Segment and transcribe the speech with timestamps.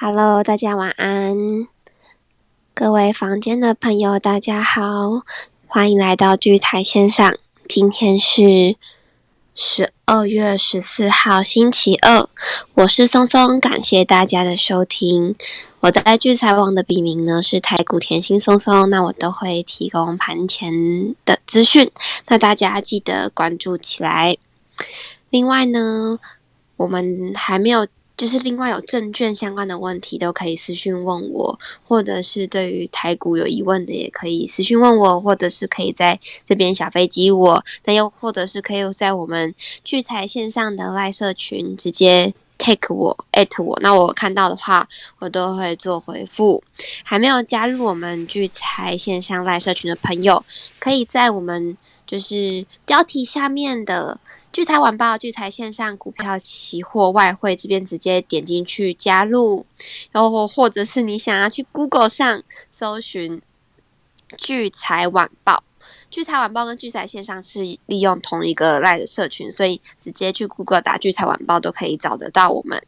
[0.00, 1.66] Hello，大家晚安。
[2.72, 5.24] 各位房间的朋友，大家好，
[5.66, 7.36] 欢迎来到聚财线上。
[7.66, 8.76] 今天是
[9.56, 12.28] 十二月十四号，星期二。
[12.74, 15.34] 我是松松，感谢大家的收听。
[15.80, 21.90] 我在聚财网的笔名呢是台股甜心松松，那我都会提供盘前的资讯，
[22.28, 24.36] 那大家记得关注起来。
[25.30, 26.20] 另外呢，
[26.76, 27.88] 我们还没有。
[28.18, 39.54] 就是另外有证券相关的问题都可以私讯问我，或者是对于台股有疑问的也可以私讯问我，或者是可以在这边小飞机我，那又或者是可以在我们
[39.84, 44.88] 聚财线上的赖社群直接 take 我 at 我，那我看到的话
[45.20, 46.64] 我都会做回复。
[47.04, 50.44] 还没有加入我们聚财线上赖社群的朋友，
[50.80, 54.18] 可以在我们就是标题下面的。
[54.58, 59.64] 聚财晚报、聚财线上股票、期货、外汇这边直接点进去加入，
[60.10, 63.40] 然后或者是你想要去 Google 上搜寻
[64.36, 65.62] 聚财晚报，
[66.10, 72.82] 聚财晚报跟聚财线上是利用同一个 Live 社群，所以直接去 Google 打聚财晚报都可以找得到我们。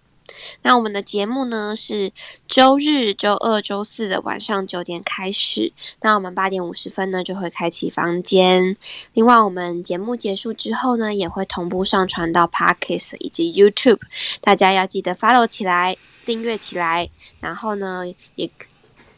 [0.62, 2.12] 那我们的节目呢是
[2.46, 5.72] 周日、周二、周四的晚上九点开始。
[6.00, 8.76] 那我们八点五十分呢就会开启房间。
[9.12, 14.00] 另外，我们节目结束之后呢，也会同步上传到 Podcast 以及 YouTube。
[14.40, 17.10] 大家要记得 follow 起来，订阅起来。
[17.40, 18.50] 然后呢，也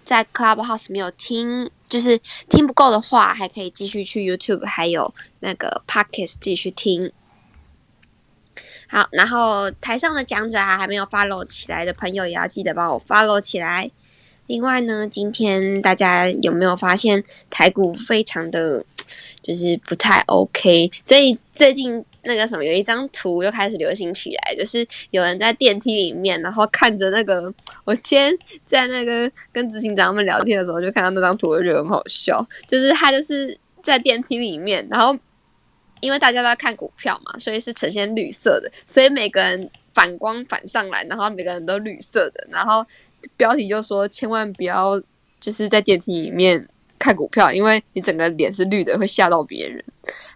[0.04, 7.12] 在 Clubhouse 没有听，就是听不够的话，还可以继续去 YouTube，还有那个 Podcast 继续听。
[8.92, 13.90] 好，然后台上的讲者啊，还没有 follow 起来的朋友，也要记得帮我 follow 起来。
[14.48, 18.84] 另外呢，今天大家有没有发现台股非常的，
[19.42, 20.90] 就是不太 OK？
[21.06, 27.50] 所以最近那个什么，有一张图又开始流行起来，就是有人在电梯里面，然后看着那个，
[27.84, 28.30] 我今天
[28.66, 35.18] 在那个跟执行长他们聊天的时候，就看到那张图，我觉得很好笑，就是他就是在电梯里面，然后。
[36.02, 42.84] 因为大家都在看股票嘛，所以是呈现绿色的，所以每个人反光反上来，然后每个人都绿色的，然后
[43.36, 45.00] 标题就说千万不要
[45.40, 46.68] 就是在电梯里面
[46.98, 49.82] 看股票，因为你整个脸是绿的，会吓到别人。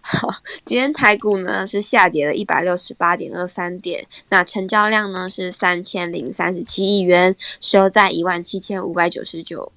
[0.01, 0.29] 好，
[0.63, 9.73] 今天台股呢是下跌了一百六十八点二三点，那成交量呢是三千零三十七亿元，收在一万七千五百九十九。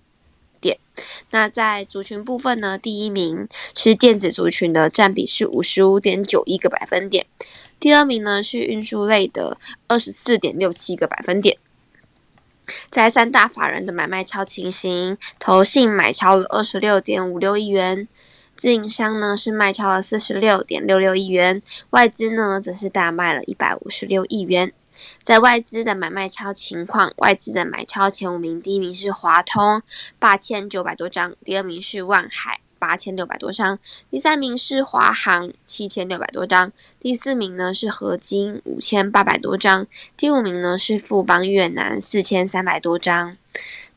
[0.61, 0.79] 点，
[1.31, 7.27] 那在族群部分呢，第一名是电子族群的占比是五十五点九一个百分点，
[7.79, 11.57] 第二名呢是运输类的二十四点六七个百分点。
[12.89, 18.07] 在三大法人的买卖超情形，投信买超了二十六点五六亿元，
[18.55, 24.73] 自营商呢是卖超了四十六点六六亿元，外资呢则是大卖了一百五十六亿元。
[25.23, 29.83] 在外资的买卖超情况，外资的买超前五名，第一名是华通
[30.19, 33.79] 八千九百多张，第二名是万海八千六百多张，
[34.11, 43.37] 第三名是华航七千六百多张，第四名呢是合金五千八百多张，第五名呢是富邦越南四千三百多张。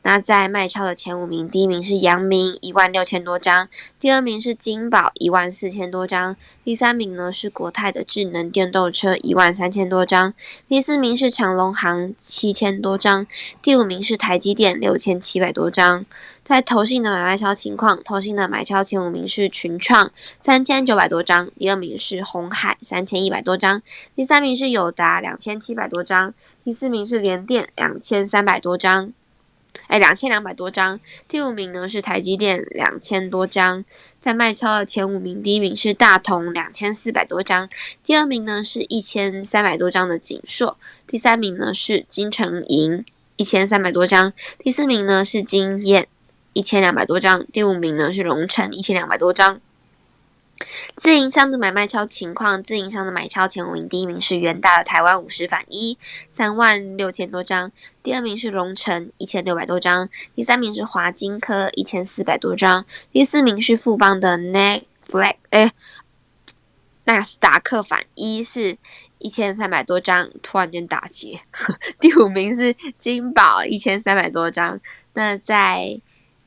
[0.03, 3.69] 那在卖超的前五名，第一名是阳明一万六千多张，
[4.01, 10.33] 第二名是金宝一万四千多张，第三名呢是国泰的智能电动车一万三千多张，
[10.67, 13.25] 第四名是长隆行七千多张，
[13.61, 16.05] 第五名是台积电六千七百多张。
[16.43, 23.81] 在投信的买卖超情况，投信的买超前五名是群创三千九百多张，第二名是红海三千一百多张，
[24.13, 26.33] 第三名是友达两千七百多张，
[26.65, 29.13] 第四名是联电两千三百多张。
[29.87, 30.99] 哎，两千两百多张。
[31.27, 33.85] 第五名呢是台积电，两千多张。
[34.19, 37.69] 在卖超的前五名，第一名是大同，两千四百多张。
[38.03, 40.77] 第二名呢是一千三百多张的锦硕。
[41.05, 43.03] 第三名呢是金城银，
[43.35, 44.33] 一千三百多张。
[44.57, 46.07] 第四名呢是金燕，
[46.53, 47.45] 一千两百多张。
[47.51, 49.59] 第五名呢是龙城，一千两百多张。
[50.95, 55.97] 自营商的买卖超情况，自营商的买超前五名，第一名是元大的台湾五十反一，
[56.29, 57.69] 三万六千多张；
[58.01, 65.71] 第二名是龙城，一千六百多张；第三名是华金科，一千四百多张；第四名是富邦的 Netflix，哎，
[67.05, 68.77] 纳斯达克反一是
[69.17, 71.41] 一千三百多张，突然间打结。
[71.99, 74.79] 第五名是金宝，一千三百多张。
[75.13, 76.01] 那在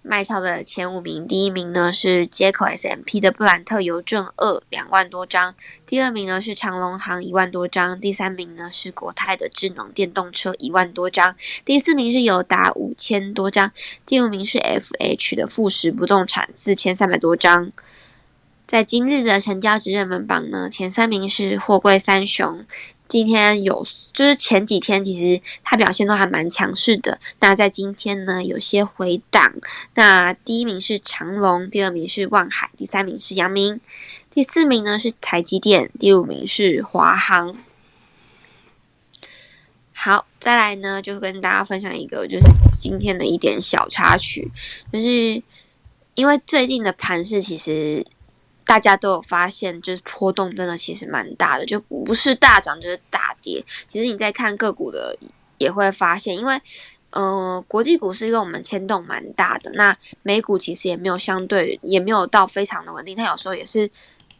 [0.09, 13.73] 卖超的前五名，第一名呢是接口 SMP 的布兰特邮政二两万多张，第二名呢是长隆行一万多张，第三名呢是国泰的智能电动车一万多张，第四名是友达五千多张，
[14.07, 17.73] 第五名是 FH 的富时不动产四千三百多张。
[18.67, 22.65] 在今日的成交值热门榜呢，前三名是货柜三雄，
[23.09, 27.21] 今天有，就是前几天其实它表现都还蛮强势的。
[27.41, 29.55] 那在今天呢，有些回档。
[29.95, 33.81] 那第一名是长隆，第二名是万海，第三名是阳明，
[34.31, 37.57] 第四名呢是台积电，第五名是华航。
[39.93, 44.51] 好，再来呢，就跟大家分享一个，就是今天的一点小插曲，
[44.93, 45.43] 就是
[46.15, 48.05] 因为最近的盘势其实。
[48.67, 53.65] 大家都有发现，就是波动真的其实蛮大的，就不是大涨就是大跌。
[53.87, 55.17] 其实你在看个股的
[55.57, 56.61] 也会发现，因为
[57.11, 63.89] 呃，国际股市跟我们牵动蛮大的，那美股其实也没有相对，也没有到非常的稳定，它有时候也是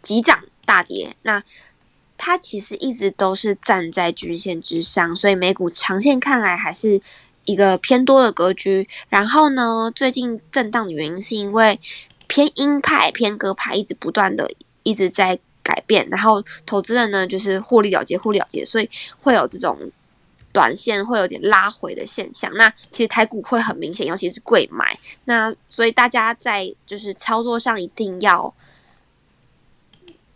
[0.03, 1.15] 急涨大跌。
[1.23, 1.45] 那
[2.19, 7.01] 它其实一直都是站在均线之上，所以美股长线看来还是
[7.45, 8.89] 一个偏多的格局。
[9.09, 11.79] 然后呢，最近震荡的原因是因为。
[12.37, 14.53] 偏鹰派、偏鸽派，一直不断的
[14.83, 19.91] 一直在改变，然后投资人呢就是获利了结、获利了结，所以会有这种
[20.53, 22.53] 短线会有点拉回的现象。
[22.59, 28.53] 那其实台股会很明显，尤其是贵买，那所以大家在就是操作上一定要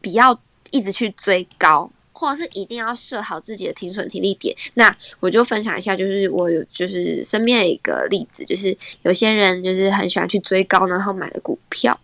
[0.01, 1.91] 不要一直去追高。
[2.21, 4.55] 或者是一定要设好自己的停损停利点。
[4.75, 11.99] 那我就分享一下，就是我有就是身边一个例子，就是有些人就是很喜欢去追高，然后买了股票，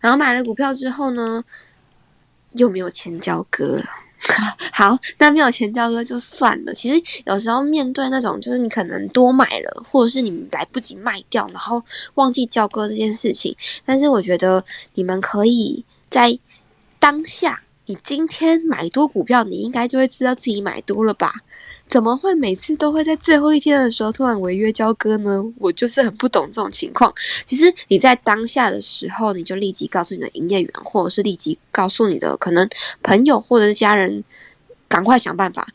[0.00, 1.44] 然后买了股票之后呢，
[2.52, 3.82] 又没有钱交割。
[4.72, 6.72] 好，那没有钱交割就算了。
[6.72, 11.82] 其实有时候面对那种就是你可能多买了，或者是你来不及卖掉，然后
[12.14, 13.54] 忘记交割这件事情，
[13.84, 14.64] 但是我觉得
[14.94, 16.38] 你们可以在
[16.98, 17.62] 当下。
[17.90, 21.32] 你今天买多股票，你应该就会知道自己买多了吧？
[21.88, 25.44] 怎么会每次都会在最后一天的时候突然违约交割呢？
[25.58, 27.12] 我就是很不懂这种情况。
[27.44, 32.68] 其实你在当下的时候，你就立即告诉你的营业员，或者是立即告诉你的可能
[33.02, 34.22] 朋友或者是家人，
[34.86, 35.66] 赶快想办法。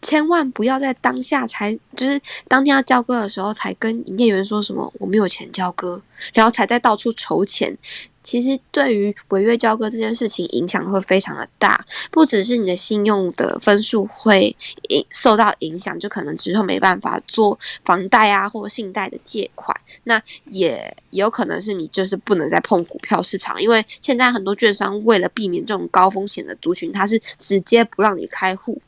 [0.00, 6.00] 千万不要在当下才，就是当天要交割的时候才跟营业员说什么我没有钱交割，
[6.32, 7.76] 然后才在到处筹钱。
[8.22, 14.56] 其实对于违约交割这件事情影响会非常的大，不只是你的信用的分数会
[14.88, 19.76] 影受到影响，就可能之后没办法做房贷啊或信贷的借款。
[20.04, 28.80] 那也有可能是你就是不能再碰股票市场，因为现在很多券商为了避免这种高风险的族群，它是直接不让你开户。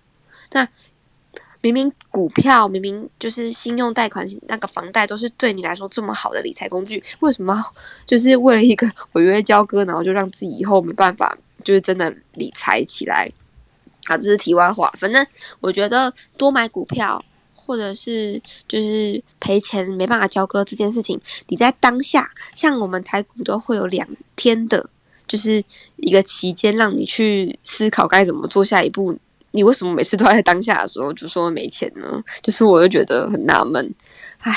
[0.52, 0.68] 那
[1.64, 7.64] 明明股票明明就是信用贷款那个房贷都是对你来说这么好的理财工具，为什么
[8.06, 11.34] 就是为了一个违约交割，然后就让自己以后没办法
[11.64, 13.32] 就是真的理财起来？
[14.08, 14.92] 啊，这是题外话。
[14.98, 15.26] 反正
[15.60, 17.24] 我觉得多买股票
[17.54, 18.38] 或者是
[18.68, 21.18] 就是赔钱没办法交割这件事情，
[21.48, 24.06] 你在当下像我们台股都会有两
[24.36, 24.86] 天的，
[25.26, 25.64] 就是
[25.96, 29.16] 一个期间让你去思考该怎么做下一步。
[29.54, 32.20] 你为什么每次都在当下的时候就说没钱呢？
[32.42, 33.94] 就是我就觉得很纳闷。
[34.40, 34.52] 唉，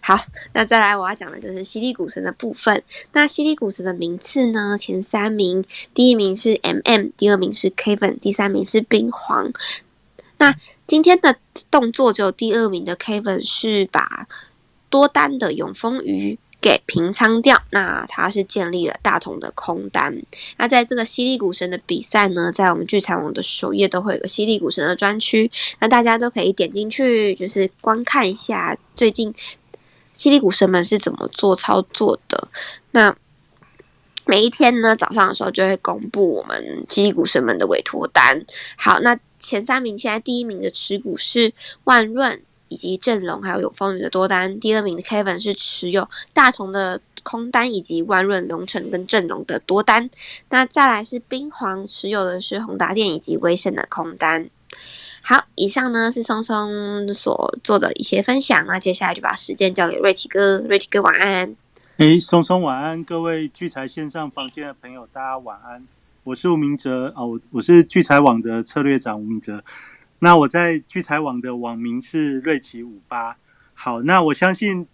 [0.00, 0.18] 好，
[0.52, 2.82] 那再来我要讲的就是犀利股神的部分。
[3.12, 4.76] 那犀利股神的名次呢？
[4.76, 9.52] 前三名，第一名是 M M，第二名是 Kevin，第三名是冰皇。
[10.38, 10.52] 那
[10.88, 11.36] 今天的
[11.70, 14.26] 动作只有第二名的 Kevin 是把
[14.90, 16.36] 多单的永丰鱼。
[16.62, 20.22] 给平仓掉，那它是建立了大同的空单。
[20.56, 25.50] 那在这个犀利股神的比赛呢，在我们聚财网的首页都会有个犀利股神的专区，
[25.80, 29.34] 那大家都可以点进去，就是观看一下最近
[30.12, 32.48] 犀利股神们是怎么做操作的。
[32.92, 33.14] 那
[34.24, 38.40] 每一天呢，早上的时候就会公布我们犀利股神们的委托单。
[38.76, 41.52] 好，那前三名，现在第一名的持股是
[41.84, 42.40] 万润。
[42.72, 50.08] 以及阵容还有有风雨的多单，第二名的 Kevin 是持有大同的空单，以及万润龙城跟阵容的多单。
[50.48, 54.48] 那再来是冰皇持有的是宏达电以及威盛的空单。
[55.22, 58.66] 好，以上呢是松松所做的一些分享。
[58.66, 61.54] 那接下来就把时间交给瑞奇哥，瑞奇哥晚安。
[61.98, 65.86] 哎，松松晚安，各位聚财线上房间的朋友，大家晚安。
[66.24, 69.62] 我是吴明哲哦，我是聚财网的策略长吴明哲。
[70.24, 73.36] 那我在聚财网的网名是瑞奇五八。
[73.74, 74.86] 好，那我相信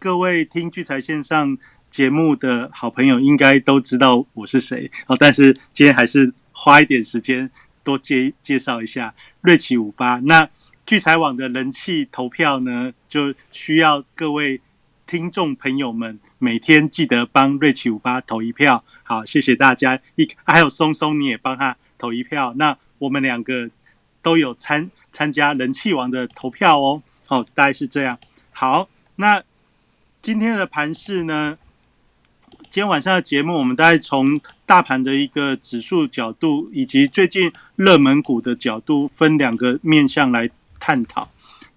[0.00, 1.56] 各位听聚财线上
[1.88, 5.16] 节目的好朋友应该都知道我是谁哦。
[5.16, 7.48] 但是今天还是花一点时间
[7.84, 10.18] 多介介绍一下瑞奇五八。
[10.18, 10.48] 那
[10.84, 14.60] 聚财网的人气投票呢，就需要各位
[15.06, 18.82] 听众朋友们每天记得帮瑞奇五八投一票。
[19.04, 20.00] 好，谢谢大家。
[20.16, 22.52] 一还有松松，你也帮他投一票。
[22.56, 23.70] 那我们两个。
[24.22, 28.18] 都有参参加人气王的投票哦，哦，大概是这样。
[28.52, 29.42] 好，那
[30.20, 31.58] 今天的盘市呢，
[32.62, 40.48] 今天晚上的节目，我们大概从大盘的一个指数角度，以及最近热门股的角度，分两个面向来
[40.78, 41.28] 探讨。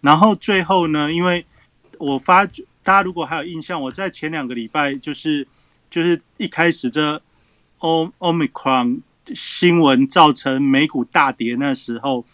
[0.02, 1.46] 然后最后呢，因为
[1.98, 2.46] 我发
[2.84, 5.48] 大家如果还有印象，我在前两个礼拜就是
[5.90, 7.20] 就是一开始这
[7.80, 9.00] O Omicron
[9.34, 12.26] 新闻造成美股大跌那时候，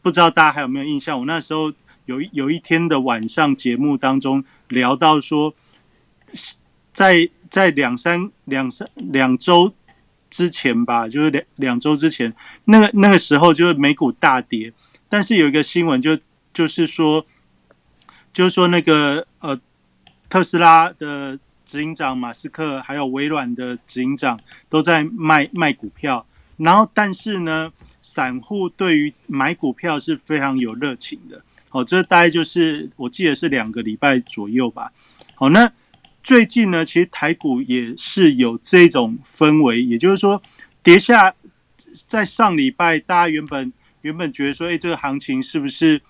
[0.00, 1.18] 不知道大家还有没有印象？
[1.18, 1.72] 我那时候
[2.06, 5.54] 有有一天的晚上节目当中聊到说，
[6.92, 9.72] 在在两三两三两周
[10.30, 12.32] 之前吧，就是两两周之前，
[12.64, 14.72] 那个那个时候就是美股大跌，
[15.08, 16.18] 但是有一个新闻就
[16.54, 17.24] 就是说，
[18.32, 19.58] 就是说那个呃
[20.28, 24.38] 特斯拉的执行长马斯克还有微软的执行长
[24.68, 26.26] 都在卖卖股票，
[26.58, 27.72] 然后但是呢，
[28.02, 31.42] 散户对于买股票是非常有热情的。
[31.70, 34.92] 好，这大概就是我记得是两个礼拜左右吧。
[35.34, 35.72] 好，那。
[36.20, 40.42] 最近呢，其实台股也是有这种氛围，也就是说，
[40.82, 41.34] 跌下
[42.06, 43.72] 在上礼拜，大家原本
[44.02, 46.02] 原本觉得说，哎，这个行情是不是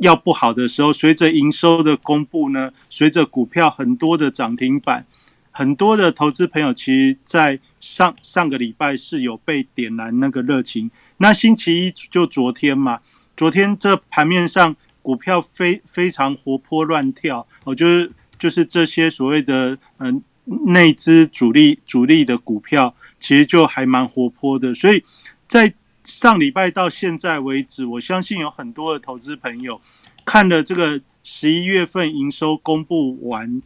[0.00, 5.06] 要不好的时候，随着营收的公布呢，随着股票很多的涨停板，
[5.52, 10.90] 很多的投资朋友其实，在上上个礼拜是有被点燃那个热情。
[11.18, 12.98] 那星期一就昨天嘛，
[13.36, 18.10] 昨天这盘面上股票非非常活泼乱跳，我就是。
[18.38, 20.20] 就是这些所谓的嗯
[20.66, 24.74] 内资主力主力的股票，其实就还蛮活泼的。
[24.74, 25.04] 所以
[25.46, 29.80] 在上礼拜到现在为止，我相信有很多的投资朋友
[30.24, 33.62] 看了这个十一月份营收公布完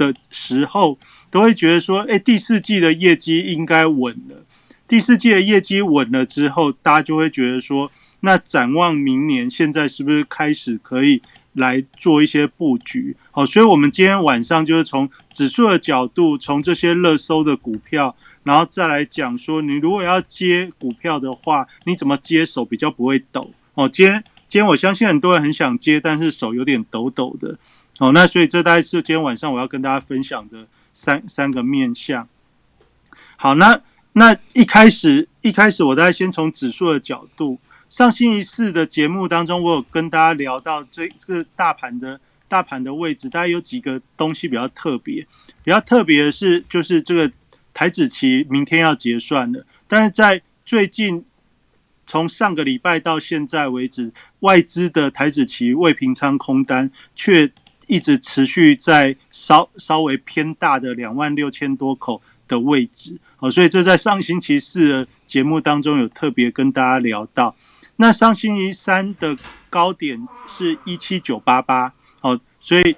[0.00, 0.98] 的时候，
[1.30, 4.44] 都会觉得说：哎，第四季的业绩应该稳了。
[4.88, 11.20] 第四季的业绩稳了之后，大家就会觉得说：那展望明年，现在是不是开始可以？
[11.54, 18.14] 来做一些布局，好，所以我们今天晚上就是从指数的角度，从这些热搜的股票，
[18.44, 23.50] 然后再来讲说，你如果要接股票的话，你怎么接手比较不会抖？
[23.74, 27.58] 哦，今天今天我相信很多人很想接，但是手有点抖抖的。
[28.00, 32.26] 哦，那所以这大概是今天晚上我要跟大家分享的三三个面向。
[33.36, 33.78] 好，那
[34.14, 37.60] 那一开始一开始我大概先从指数的角度。
[37.90, 45.26] 上星期四的节目当中，我有跟大家聊到这这个大盘的大盘的位置，大概有几个东西比较特别。
[45.62, 47.30] 比较特别的是，就是这个
[47.74, 51.22] 台子期明天要结算了，但是在最近
[52.06, 57.50] 从上个礼拜到现在为止，外资的台子期未平仓空单却
[57.90, 63.18] 一直持续在稍稍微偏大的两万六千多口的位置。
[63.40, 67.56] 哦，所以这在上星期四的节目当中有特别跟大家聊到。
[67.96, 69.36] 那上星期三的
[69.68, 72.94] 高点是一七九八八，哦，所以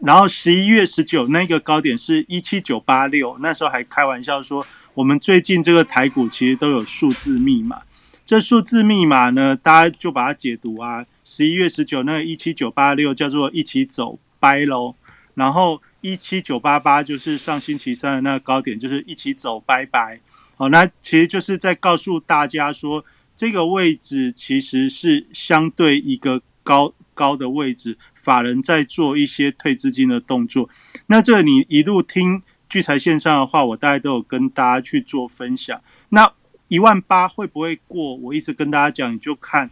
[0.00, 7.80] 然后十一月十九那个高点是一七九八六，那时候还开玩笑说，我们最近这个台股其实都有数字密码，
[8.26, 14.96] 这数字密码呢，大家就把它解读啊，十一月十九那个一七九八六叫做一起走掰喽，
[15.34, 20.18] 然后一七九八八就是上星期三的那个高点，就是一起走拜拜，
[20.56, 23.04] 好，那其实就是在告诉大家说。
[23.34, 30.68] 这个位置其实是相对一个高高的位置，法人在做一些退资金的动作。
[31.06, 35.80] 那这你一路听聚财线上的话，我大概都有跟大家去做分享。
[36.10, 36.30] 那
[36.68, 38.14] 一万八会不会过？
[38.16, 39.70] 我一直跟大家讲，你就看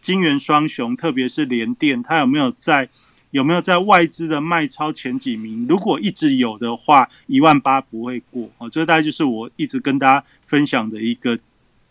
[0.00, 2.88] 金元双雄，特别是联电，它有没有在
[3.32, 5.66] 有没有在外资的卖超前几名？
[5.66, 8.48] 如果一直有的话，一万八不会过。
[8.58, 11.38] 哦，这大概就是我一直跟大家分享的一个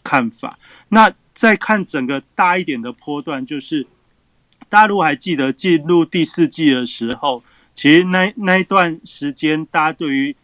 [0.04, 0.58] 看法。
[0.90, 3.86] 那再看整个大一点的波段，就是
[4.70, 7.44] 大家如果还记得进入第四季的时候，
[7.74, 10.36] 其实那那一段时间，大家对于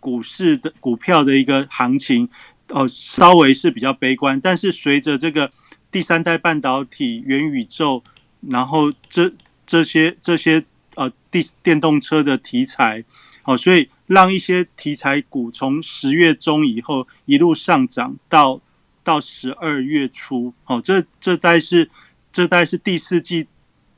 [0.00, 2.28] 股市的股票的一个行情，
[2.70, 4.40] 哦，稍微是比较悲观。
[4.40, 5.52] 但是随着这个
[5.92, 8.02] 第三代半导体、元宇宙，
[8.40, 9.32] 然后这
[9.70, 10.64] 这些这些
[10.96, 13.04] 呃电电动车的题材，
[13.44, 18.60] 哦，所以让一些题材股从十月中以后一路上涨到。
[19.02, 21.90] 到十二月初，哦，这这大概是
[22.30, 23.46] 这大概是第四季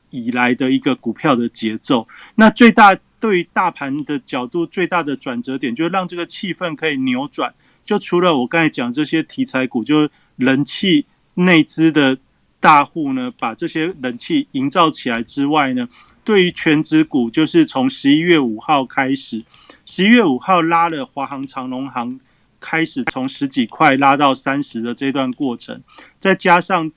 [0.09, 2.07] 以来的一个股票的节奏。
[2.35, 7.53] 那最大对于大盘的角度，最大的转折点，就是让这个气氛可以扭转。
[7.83, 12.17] 就除了我刚才讲这些题材股，就人气内资的
[12.63, 15.89] 大户呢，把这些人气营造起来之外呢，
[16.23, 19.43] 对于全指股，就是从十一月五号开始，
[19.85, 22.17] 十一月五号拉了华航、长龙航。
[22.65, 25.83] 开始从十几块拉到三十的这段过程，
[26.17, 26.89] 再加上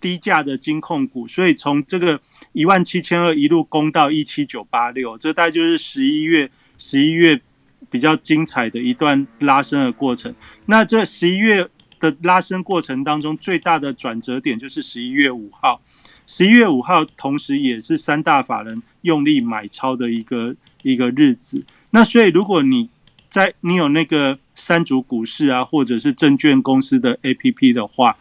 [0.00, 2.20] 低价的金控股，所以从这个
[2.50, 7.40] 一万七千二一路攻到一七九八六，这大概就是十一月十一月
[7.88, 10.34] 比较精彩的一段拉升的过程。
[10.64, 11.68] 那这十一月
[12.00, 15.80] 的拉升过程当中，最大的转折点就是十一月五号。
[16.26, 21.64] 十一月五号，同时也是三大法人用力买超的一个一个日子。
[21.90, 22.88] 那所以，如果你
[23.30, 28.16] 在你有那个三足股市啊，或者是证券公司的 A P P 的话，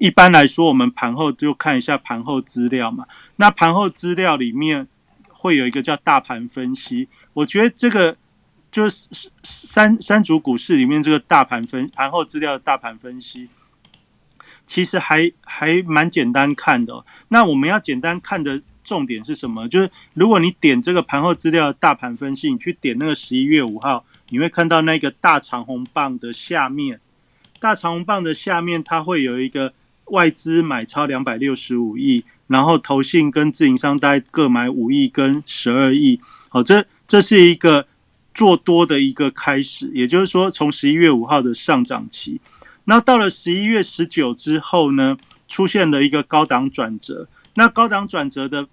[0.00, 3.04] 一般来说，我们盘后就看一下盘后资料嘛。
[3.36, 4.88] 那盘后资料里面
[5.28, 8.16] 会有一个叫大盘分析，我觉得这个
[8.72, 9.08] 就是
[9.44, 13.48] 三三组股市里面这个大盘分盘后资料的大盘分析。
[14.64, 17.04] 其实还还蛮简单看的。
[17.28, 19.68] 那我们要简单看的重点是什么？
[19.68, 27.00] 就是如果你点这个盘后资料大盘分析，你去点那个十一月五号，你会看到那个大长红棒的下面，
[27.60, 29.74] 大长红棒的下面它会有一个
[30.06, 36.18] 外资买超两百六十五亿，然后投信跟自营商大概各买五亿跟十二亿。
[36.48, 37.86] 好，这这是一个
[38.34, 42.40] 做多的一个开始，也就是说从十一月五号的上涨期。
[42.84, 45.16] 那到了十一月十九之后呢，
[45.48, 47.28] 出现了一个高档转折。
[47.54, 48.66] 那高档转折的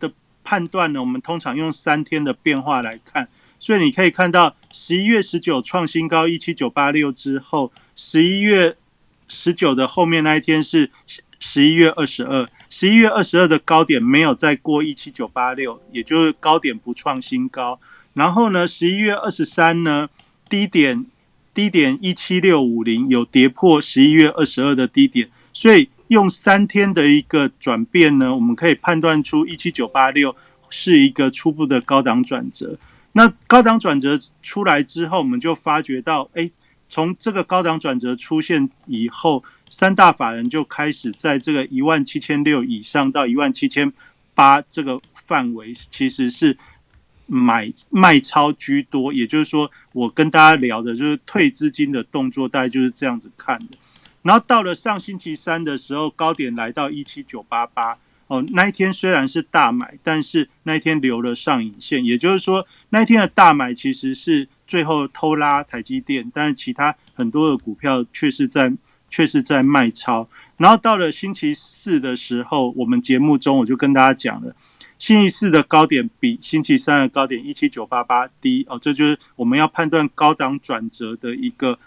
[0.00, 0.10] 的
[0.42, 3.28] 判断呢，我们通常用三天的变化来看。
[3.60, 8.76] 所以你可以看到，十一月十九创新高一七九八六之后，十一月
[9.28, 10.90] 十九的后面那一天是
[11.38, 17.78] 十一月二十二，十一月二十二的高点没有再过一七九八六，也就是高点不创新高。
[18.14, 20.08] 然后呢，十一月二十三呢，
[20.48, 21.04] 低点。
[21.52, 30.34] 低点一七六五零有跌破十一月二十二的低点，所以用三天的一个转变呢，我们可以判断出一七九八六
[30.68, 32.76] 是一个初步的高档转折。
[33.12, 36.50] 那高档转折出来之后，我们就发觉到，哎，
[36.88, 43.92] 从这个高档转折出现以后，三大法人就开始在这个一万七千六以上到一万七千
[44.34, 46.58] 八这个范围，其实是。
[47.26, 53.66] 买卖超居多，也就是说，我跟大家聊的就是退资金的动作，大概就是这样子看的。
[54.22, 68.72] 然后到了上星期三的时候，高点来到一七九八八哦，那一天虽然是大买，但是那一天留了上影线，也就是说，那一天的大买其实是最后偷拉台积电，但是其他很多的股票却是在
[69.10, 70.26] 却是在卖超。
[70.56, 74.56] 然后到了星期四的时候，我们节目中我就跟大家讲了。
[75.04, 81.78] 星期四的高点比星期三的高点一七九八八低哦，这就是我们要判断高档转折的一个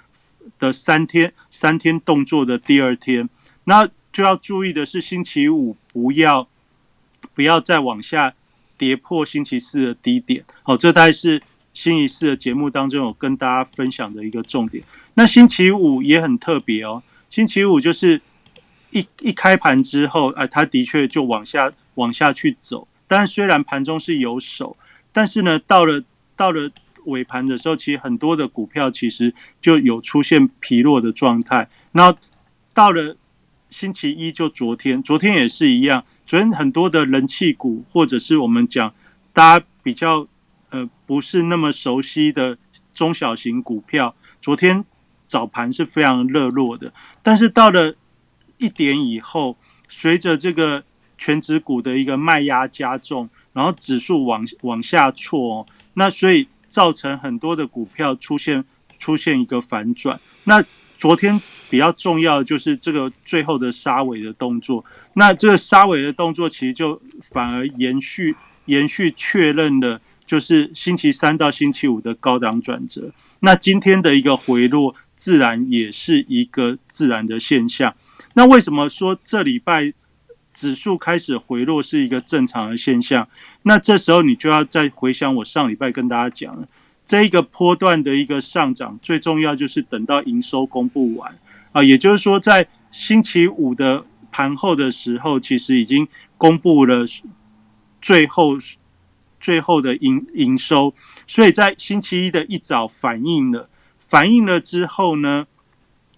[0.59, 3.27] 的三天三天动作的第二天，
[3.63, 6.47] 那就要注意的是星期五不要
[7.33, 8.35] 不要再往下
[8.77, 11.41] 跌破星期四的低点哦，这大概是
[11.73, 14.83] 星期四的节目当中有跟大家分享的一个重点。
[15.15, 17.01] 那星期五也很特别哦，
[17.31, 18.21] 星期五就是
[18.91, 22.87] 一一开盘之后，啊，它的确就往下往下去走。
[23.07, 24.75] 但虽然盘中是有手，
[25.13, 26.03] 但是呢，到了
[26.35, 26.69] 到了
[27.05, 31.69] 尾盘的时候，其实很多的股票其实就有出现疲弱的状态。
[31.93, 32.13] 那
[32.73, 33.15] 到了
[33.69, 36.03] 星期一，就昨天，昨天也是一样。
[36.25, 38.93] 昨天很多的人气股，或者是我们讲
[39.31, 40.27] 大家比较
[40.69, 42.57] 呃不是那么熟悉的
[42.93, 44.83] 中小型股票，昨天
[45.27, 46.91] 早盘是非常热络的。
[47.23, 47.95] 但是到了
[48.57, 50.83] 一点以后，随着这个。
[51.17, 58.63] 全指股的一个卖压加重，然后指数往往下挫，那所以造成很多的股票出现
[58.99, 60.19] 出现一个反转。
[60.43, 60.63] 那
[60.97, 64.83] 昨天比较重要的就是这个最后的杀尾的动作。
[65.13, 73.11] 那这个杀尾的动作其实就反而延续延续确认了，就是星期三到星期五的高档转折。
[73.39, 77.93] 那今天的一个回落，自然也是一个自然的现象。
[78.33, 79.93] 那为什么说这礼拜？
[80.57, 83.29] 指数开始回落是一个正常的现象，
[83.61, 86.67] 那这时候你就要再回想我上礼拜跟大家讲的
[87.05, 91.37] 这一个波段的一个上涨，最重要就是等到营收公布完
[91.73, 96.07] 啊，也就是说在星期五的盘后的时候，其实已经
[96.39, 97.05] 公布了
[98.01, 98.57] 最后
[99.39, 100.91] 最后的营营收，
[101.27, 105.45] 所以在星期一的一早反映了，反映了之后呢，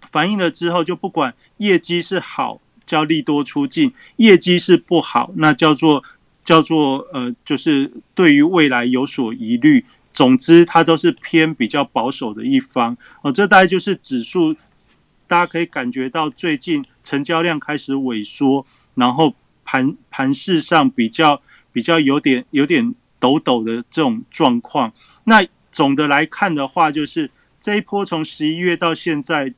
[0.10, 2.62] 反映了之后就不管业绩是好。
[2.90, 6.04] 叫利多出尽，业绩是不好，那叫做
[6.44, 9.86] 叫做呃，就是对于未来有所疑虑。
[10.12, 13.32] 总之，它都是偏比较保守的一方哦。
[13.32, 14.56] 这大概就是指数，
[15.28, 21.40] 大家可以感觉到最近成交量开始萎缩，然后盘盘势上比较
[21.72, 24.92] 比较有点有点抖抖的这种状况。
[25.26, 27.30] 那总的来看的话，就是
[27.62, 29.54] 这一波从十一月到现在，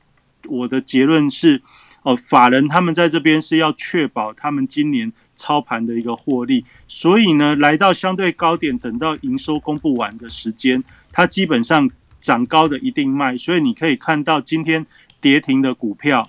[0.46, 1.62] 我的结论是。
[2.02, 11.88] 哦，法人他们在这边是要确保他们今年操盘的一个获利，所以呢，来到相对高点，等到营收公布完的时间，它基本上
[12.20, 14.84] 涨高的一定卖，所以你可以看到今天
[15.20, 16.28] 跌停的股票，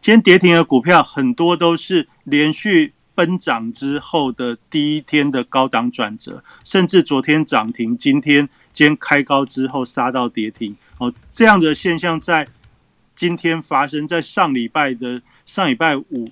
[0.00, 10.76] 今天跌停的股票很多都是连续奔涨之后的第一天的高档转折，甚至昨天涨停，今天今天开高之后杀到跌停。
[10.98, 12.46] 哦，这样的现象在
[13.14, 16.28] 今天发生在上礼拜的上礼拜五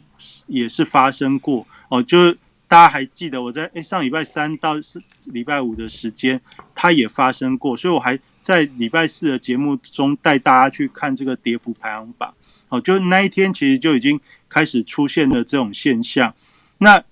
[0.47, 2.39] 也是发生过哦，就是
[2.69, 6.41] 大家还记得我在诶上礼拜三到是礼拜五的时间，
[6.75, 8.19] 它也发生过，所以我还。
[8.43, 12.33] 在礼拜四的节目中带大家去看这个跌幅排行榜，
[12.71, 16.35] 哦，就那一天其实就已经开始出现了这种现象。
[16.79, 17.05] 那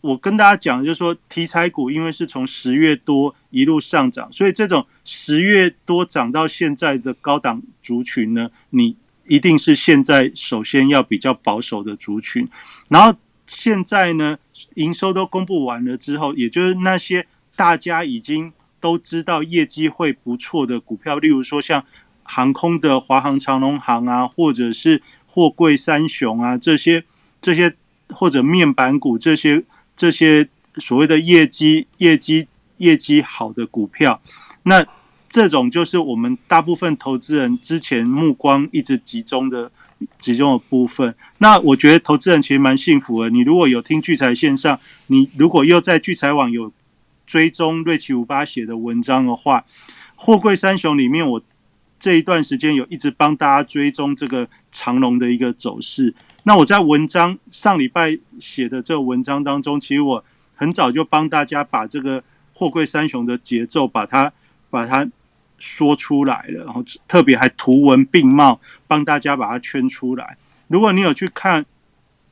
[0.00, 12.48] 我跟大家讲，就是说题材股因为是从十月多一路上涨，所以这种十月多涨到现在的高档族群呢，你一定是现在首先要比较保守的族群。
[12.88, 14.38] 然后现在呢，
[14.74, 18.52] 营收都公布完了之后，也就是那些大家已经。
[18.82, 21.84] 都知道业绩会不错的股票，例如说像
[22.22, 27.04] 航空的华航、长龙航啊，或者是货柜三雄啊，这些
[27.42, 27.74] 这些
[28.08, 29.62] 或者面板股这些
[30.00, 34.18] 这些所谓的业绩业绩业绩好的股票，
[34.62, 34.86] 那
[35.28, 39.70] 这种就是我们大部分投资人之前目光一直集中的
[40.18, 41.14] 集中的部分。
[41.36, 43.28] 那我觉得投资人其实蛮幸福的。
[43.28, 46.72] 你如果有听聚财线上，你如果又在聚财网有。
[47.26, 49.64] 追踪瑞奇五八写的文章的话，
[50.16, 51.40] 货柜三雄里面，我
[52.00, 56.12] 这一段时间有一直帮大家追踪这个长龙的一个走势。
[56.44, 60.24] 那我在文章上礼拜写的这个文章当中，其实我
[60.54, 62.22] 很早就帮大家把这个
[62.54, 64.32] 货柜三雄的节奏把它
[64.68, 65.08] 把它
[65.58, 70.36] 说出来了，然后特别还图文并茂帮大家把它圈出来。
[70.68, 71.64] 如果你有去看，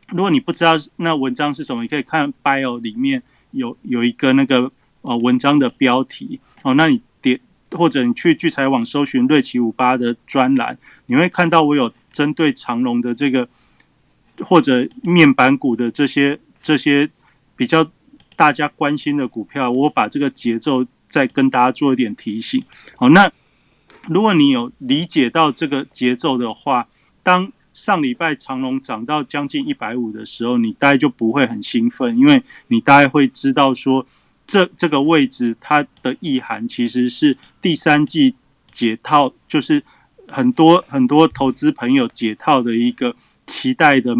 [0.08, 4.70] 如果你不知道那文章是什么，你可以看 bio 里面有有一个那个。
[5.02, 7.38] 呃，文章的标题哦，那你点
[7.70, 13.48] 或者你去聚财网搜寻瑞奇五八的专栏，你会看到我有针对长隆的这个
[14.44, 17.08] 或者面板股的这些这些
[17.56, 17.90] 比较
[18.36, 22.62] 大家关心的股票，我把这个节奏再跟大家做一点提醒。
[22.96, 23.30] 好，那
[24.08, 26.88] 如果你有理解到这个节奏的话，
[27.22, 34.06] 当上礼拜长隆涨到将近一百五的时候，你大概就不会很兴奋，因为你大概会知道说。
[34.50, 38.34] 这这个位置，它的意涵其实是第三季
[38.72, 39.82] 解套，就是
[40.26, 43.14] 很多很多投资朋友解套的一个
[43.48, 44.14] 期待的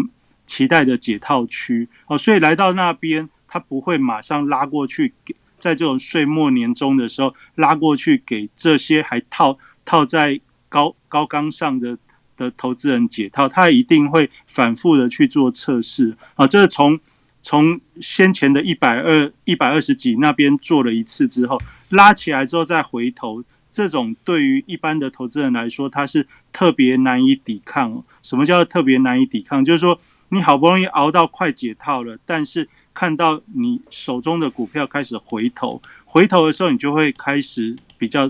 [0.45, 11.97] 期待的解套区哦，所以来到那边，他不会马上拉过去，给在这种岁末年终的时候拉过去给这些还套套在高高岗上的
[12.35, 16.99] 的投资人解套，他一定会反复的去做测试啊，这是从。
[17.41, 23.41] 从先前的一百二、一百二十几那边做了一次之后，拉起来之后再回头，
[23.79, 28.03] 这种对于一般的投资人来说，它是特别难以抵抗。
[28.21, 29.63] 什么叫特别难以抵抗？
[29.63, 38.29] 就是说，你好不容易熬到快解套了，但是看到你手中的股票开始回头，回头的时候，你就会开始比较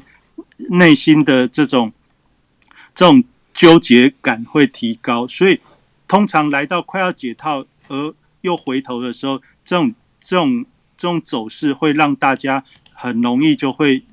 [0.70, 1.92] 内心的这种
[2.94, 3.24] 这种
[3.56, 5.26] 纠结感会提高。
[5.28, 5.60] 所以，
[6.08, 10.64] 通常来到快要解套而又回头的时候，这种这种
[10.96, 14.04] 这种走势会让大家很容易就会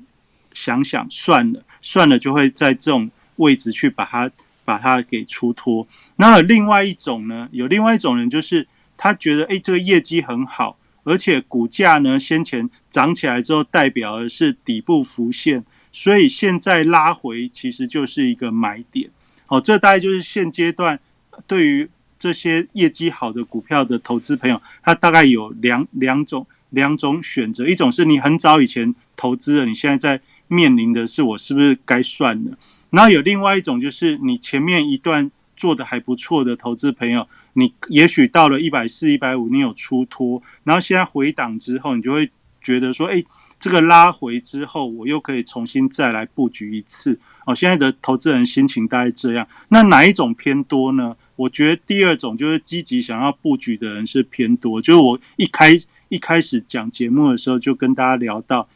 [0.57, 4.31] 想想算了算了，就会在这种位置去把它
[4.65, 5.87] 把它给出脱。
[6.15, 8.67] 那另外一种呢，有另外一种人就是
[8.97, 19.09] 他觉得哎，这个业绩很好，而且股价呢先前涨起来之后，代表的是底部浮现，所以现在拉回其实就是一个买点。
[19.45, 20.99] 好，这大概就是现阶段
[21.45, 21.87] 对于。
[22.19, 32.57] 这些业绩好的股票的投资朋友，他大概有两两种两种选择，一种是你很早以前投资了，你现在在面临的是我是不是该算了？
[32.89, 42.29] 然后有另外一种就是你前面一段做的还不错的投资朋友，你也许到了一百四、一百五，你有出脱，然后现在回档之后，你就会
[42.61, 43.23] 觉得说，哎，
[43.59, 47.19] 这个拉回之后，我又可以重新再来布局一次。
[47.45, 51.15] 哦，现在的投资人心情大概这样，那哪一种偏多呢？
[51.37, 55.71] 我觉得第二种就是积极想要布局的人是偏多，就是我一开
[56.09, 58.67] 一开始讲节目的时候就跟大家聊到，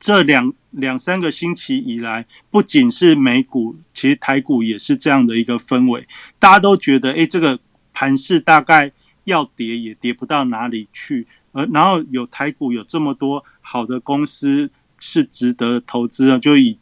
[0.00, 6.06] 这两两三个星期以来，不仅是美股，其实台股也是这样的一个氛围，
[6.38, 7.58] 大家都觉得，哎，这个
[7.92, 8.92] 盘势大概
[9.24, 16.78] 要跌也跌不到哪里去，而然后有台股有这么多好的公司是值得投资的，就以。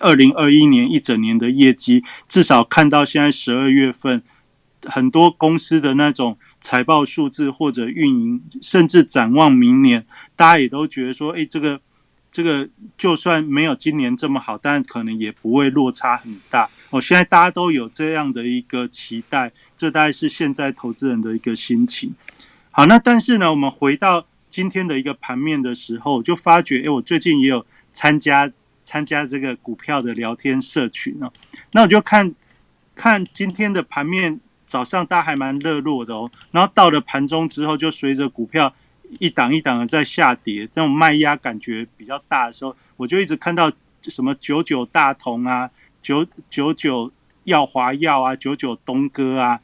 [0.00, 4.22] 二零二一年一整年的业绩，至少看到现在十二月份，
[4.84, 11.78] 很多公司的那种财报数字或者运营，甚至展望明年，大家也都觉得说，哎，这个
[12.32, 12.66] 这个
[12.96, 16.68] 就算没有今年这么好，但可能也不会落差很大。
[16.88, 22.14] 哦，现在大家都有这样的一个期待，这大概是现在投资人的一个心情。
[22.70, 28.50] 好，那但是呢，我们回到今天的一个盘面的时候，就发觉，哎，我最近也有参加
[28.84, 31.30] 参加这个股票的聊天社群哦，
[31.72, 32.34] 那我就看
[32.94, 38.74] 看今天的盘面，早上大家还蛮热络的哦，然后到了盘中之后，就随着股票。
[39.18, 43.70] 一档一档的在下跌，这种卖压感觉比较大的时候，我就一直看到
[44.02, 45.70] 什么九九大同啊，
[46.02, 47.12] 九九九
[47.44, 49.60] 耀华耀啊，九九东哥啊，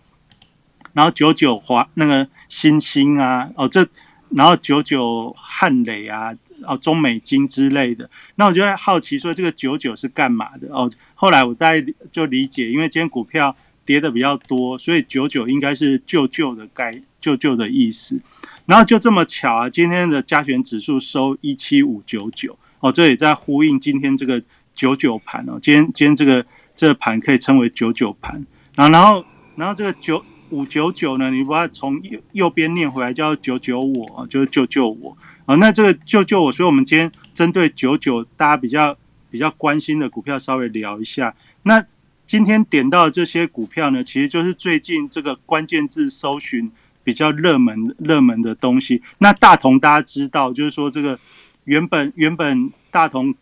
[0.92, 3.86] 然后九九华那个新兴啊，哦这，
[4.30, 6.34] 然后九九汉磊啊，
[6.64, 10.90] 哦中美金之类的，那我就在好奇说这个九九是干嘛的哦？
[11.14, 18.20] 后来我在就理解，因为今天股票跌的比较多，所以九九应该是旧旧的概救救的意思。
[18.66, 24.42] 然后就这么巧啊，今天的加权指数收一七五九九哦，这也在呼应今天这个
[24.74, 25.58] 九九盘哦。
[25.62, 26.44] 今天今天这个
[26.76, 28.44] 这个盘可以称为九九盘
[28.76, 28.90] 啊。
[28.90, 29.24] 然后
[29.56, 35.56] 然后这个九五九九呢，你把它从右右边念回来叫九九我，就是救救我啊。
[35.56, 38.94] 那这个救救我，所以我们今天针对九九大家比较
[39.30, 41.34] 比较关心的股票稍微聊一下。
[41.62, 41.82] 那
[42.26, 46.70] 今天点到这些股票呢，其实就是最近这个关键字搜寻。
[47.08, 51.18] 比较热门热门的东西，那大同大家知道，就是说这个
[51.64, 53.34] 原本原本大同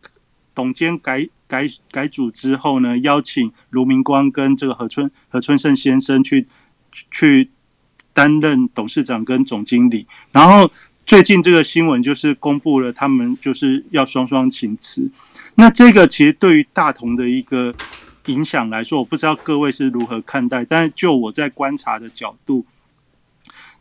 [0.55, 6.47] 董监改改改组之后呢，邀请卢明光跟这个何春何春盛先生去
[7.11, 7.51] 去
[8.13, 10.71] 担任董事长跟总经理，然后
[11.05, 15.11] 最近这个新闻就是公布了他们就是要双双请辞，
[15.57, 17.75] 那这个其实对于大同的一个
[18.27, 22.65] 影响来说，我不知道各位是如何看待，但是就我在观察的角度。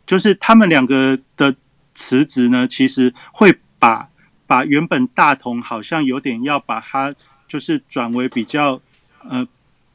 [0.06, 1.54] 就是他们两个的
[1.94, 4.08] 辞职呢，其实会把
[4.46, 7.14] 把原本大同好像有点要把它
[7.48, 8.80] 就是转为比较
[9.28, 9.46] 呃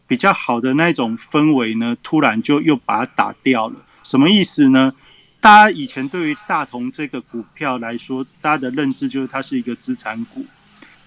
[0.07, 3.75] 比较好的那种氛围呢，突然就又把它打掉了。
[4.03, 4.93] 什么意思呢？
[5.39, 10.45] 大家以前对于大同这个股票来说，大家的认知就是它是一个资产股，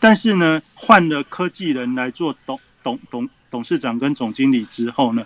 [0.00, 5.24] 但是呢，换了科技人来做董董董董事长跟总经理之后呢？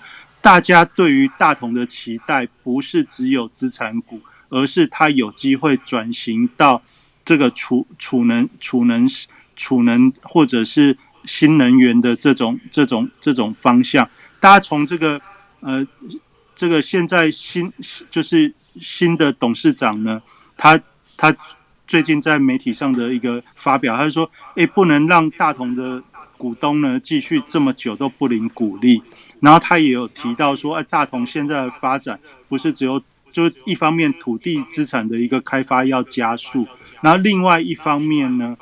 [0.49, 6.81] 大家对于大同的期待不是只有资产股，而是它有机会转型到
[7.23, 9.07] 这个储储能、储能、
[9.57, 14.09] 储能或者是新能源的这种、这种、这种方向。
[14.41, 15.21] 大家从这个
[15.61, 15.87] 呃，
[16.57, 17.71] 这个现在新
[18.11, 20.23] 就是新的董事长呢，
[20.57, 20.81] 他
[21.19, 21.37] 他
[21.87, 26.03] 最近在媒体上的一个发表，他说：“哎，不能让大同的
[26.39, 29.03] 股东呢继续这么久都不领股利。”
[29.41, 36.67] 然后他也有提到说，哎，大同现在的发展不是只有，就是一方面土地资产的一个开发要加速，
[37.01, 38.57] 然后另外一方面呢，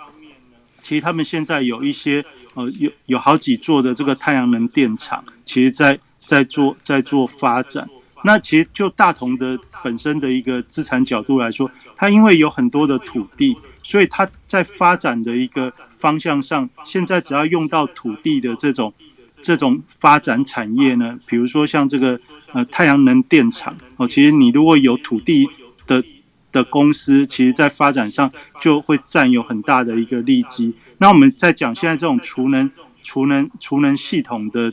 [0.83, 2.23] 其实他们现在有一些
[2.55, 7.89] 呃有有好几座的这个太阳能电厂，其实在在做在做发展。
[8.23, 18.93] 那其实就大同的本身的一个资产角度来说，它因为有很多的土地，所以它在发展的一个方向上，现在只要用到土地的这种。
[19.43, 22.19] 这种发展产业呢，比如说像这个
[22.53, 25.49] 呃太阳能电厂哦，其实你如果有土地
[25.87, 26.03] 的
[26.51, 30.73] 的公司，其实在发展上就会占有很大的一个利基。
[30.99, 32.71] 那我们在讲现在这种储能、
[33.05, 34.73] 储能、储能系统的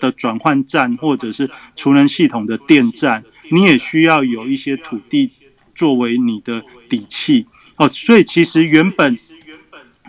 [0.00, 5.30] 的转换站，或者是储能系统的电站，你也需要有一些土地
[5.74, 7.88] 作为你的底气哦。
[7.88, 9.16] 所以其实原本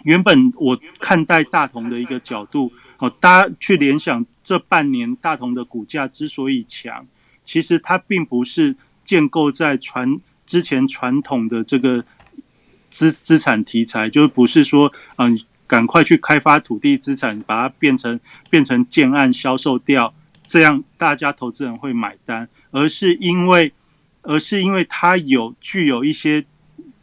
[0.03, 2.73] 原本我看待大同的一个角度。
[3.03, 7.05] 哦，大家去联想这半年大同的股价之所以强，
[7.43, 12.05] 其实它并不是建构在传之前传统的这个
[12.89, 15.37] 资资产题材，就是不是说嗯
[15.67, 18.17] 赶快去开发土地资产，把它变成
[18.49, 20.13] 变成建案销售掉，
[20.45, 23.73] 这样大家投资人会买单，而是因为
[24.21, 26.45] 而是因为它有具有一些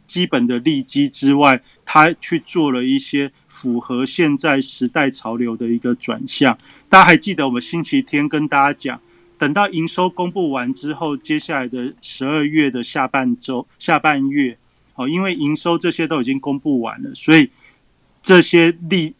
[0.07, 3.31] 基本的利基之外，它去做了一些。
[3.61, 6.57] 符合现在时代潮流的一个转向，
[6.89, 8.99] 大家还记得我们星期天跟大家讲，
[9.37, 14.57] 等到营收公布完之后，接下来的十二月的下半周、下半月，
[14.95, 17.51] 哦，因为营收这些都已经公布完了，所以
[18.23, 19.13] 这些利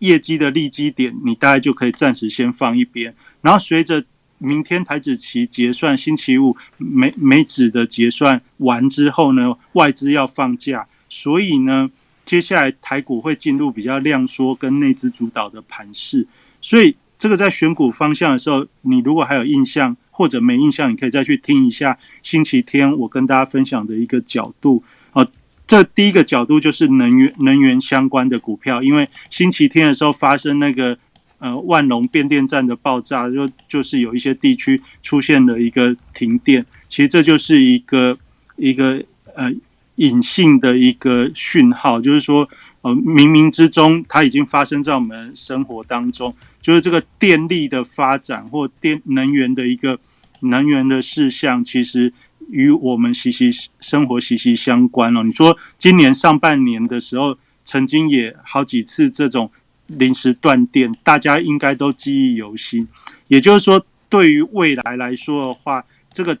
[0.00, 3.14] 业绩的利基点，你大概就可以暂时先放一边。
[3.40, 4.04] 然后随着
[4.36, 11.90] 明天台子期结算，星期五美美指的结算完之后呢，外资要放假，所以呢。
[12.24, 16.26] 接下来台股会进入比较量缩跟内资主导的盘势，
[16.60, 24.82] 所以这个在选股方向的时候，你如果还有印象或者没印象，你可以再去听一下星期天我跟大家分享的一个角度。
[25.12, 25.26] 哦，
[25.66, 30.96] 这第一个角度就是能源能源相关的股票，因为星期天的时候发生那个
[31.38, 38.16] 呃万隆变电站的爆炸，就就是有一些地区出现了一个停电，其实这就是一个
[38.56, 39.02] 一个
[39.34, 39.52] 呃
[39.96, 42.48] 隐性的一个讯号，就是说
[42.82, 49.98] 呃冥冥之中它已经发生在我们生活当中，就是这个电力的发展或电能源的一个
[50.40, 52.12] 能源的事项，其实。
[52.50, 53.50] 与我们息息
[53.80, 55.22] 生活息息相关了。
[55.22, 59.50] 你说今年上半年的时候，曾经也好几次这种
[59.86, 62.86] 临时断电，大家应该都记忆犹新。
[63.28, 66.36] 也就是说，对于未来来说的话，这个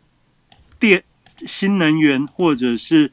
[0.78, 1.02] 电
[1.46, 3.10] 新能源或者是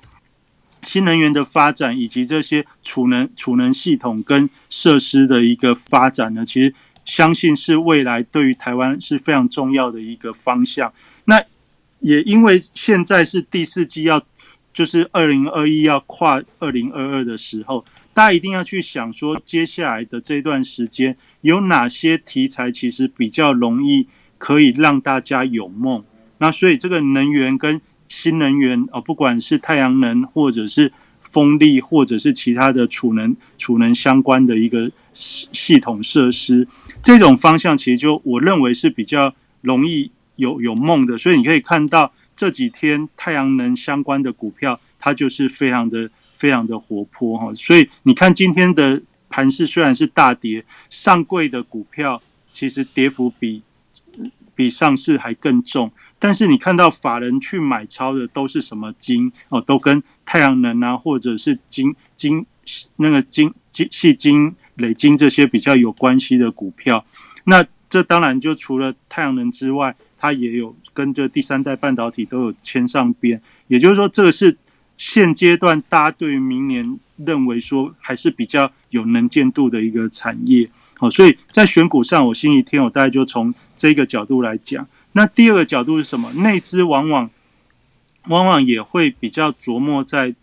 [0.84, 6.74] 新能源的发展，以及这些储能储能系统跟设施的一个发展呢，其实
[7.06, 10.94] 相信是未来对于台湾是非常重要的一个方向。
[11.26, 11.44] 那
[12.00, 14.22] 也因为现在是第四季要，
[14.74, 26.04] 就是二零二一要跨二零二二的时候，大家一定要去想说，接下来的这段时间有哪些题材其实比较容易可以让大家有梦。
[26.38, 30.92] 那所以这个能源跟新能源哦，不管是太阳能或者是
[31.22, 36.68] 风力，或者是其他的储能储能相关的一个系系统设施，
[37.02, 40.12] 这种方向其实就我认为是比较容易。
[40.40, 47.54] 有有梦的，所以你可以看到这几天太阳能相关的股票，它就是非常的非常的活泼哈。
[47.54, 52.22] 所以你看今天的盘势虽然是大跌，上柜的股票
[52.54, 53.62] 其实跌幅比
[54.56, 62.46] 比上市还更重，但是你看到法人去买超的都是什么金哦，都跟太阳能啊，或者是金金
[62.98, 67.04] 那个金金细金累金这些比较有关系的股票。
[67.46, 69.96] 那这当然就除了太阳能之外。
[70.22, 74.58] 它也有跟这第三代半导体都有牵上边，也就是说，这个是
[74.98, 80.70] 现阶段大家对于明年认为说还是比较有能见度的一个产业。
[80.96, 84.86] 好，所以在选股上，我星期天我大概就从这个角度来讲。
[85.12, 86.32] 那第二个角度是什么？
[86.34, 87.30] 内资往往
[88.28, 90.34] 往往也会比较琢磨在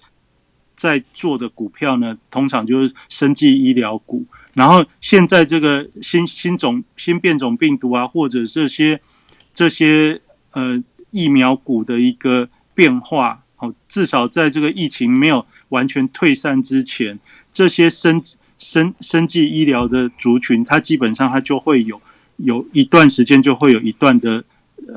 [0.76, 4.24] 在做的股票呢，通常就是生技医疗股。
[4.55, 9.00] 然后现在这个新新种新变种病毒啊，或者这些。
[9.59, 17.18] 这些呃疫苗股的一个变化，哦，至少在这个疫情没有完全退散之前，
[17.50, 18.22] 这些生
[18.59, 21.98] 生生技医疗的族群，它基本上它就会有
[22.37, 24.44] 有一段时间就会有一段的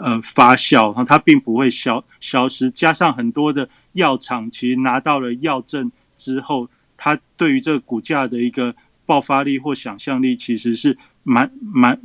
[0.01, 2.69] 呃发酵，哈，它并不会消消失。
[2.71, 10.97] 加上很多的药厂其实拿到了药证之后，它对于这个股价的一个爆发力或想象力，其实是。
[11.21, 11.99] 蛮蛮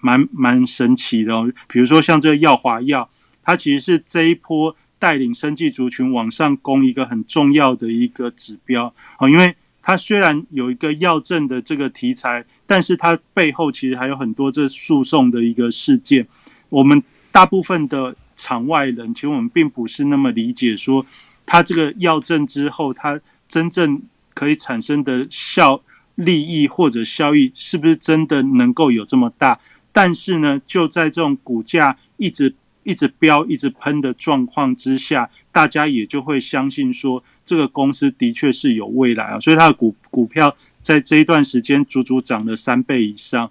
[0.00, 3.06] 蛮蛮神奇的哦，比如说像这个药华药，
[3.42, 16.26] 它其实是这一波带领生技族群往上攻一个很重要的一个指标哦，因为它虽然有一个药证的这个题材，但是它背后其实还有很多这诉讼的一个事件。
[16.70, 21.04] 我们大部分的场外人，其实我们并不是那么理解说，
[21.46, 24.02] 它这个药证之后，它真正
[24.34, 25.82] 可以产生的效。
[26.16, 29.58] 利益或者效益是不是真的能够有这么大？
[29.90, 39.40] 但是呢，就在这种股价一直一直飙、一直喷的状况之下，大家也就会相信说，这个公司的确是有未来啊。
[39.40, 43.50] 所以它的股股票在这一段时间足足涨了三倍以上，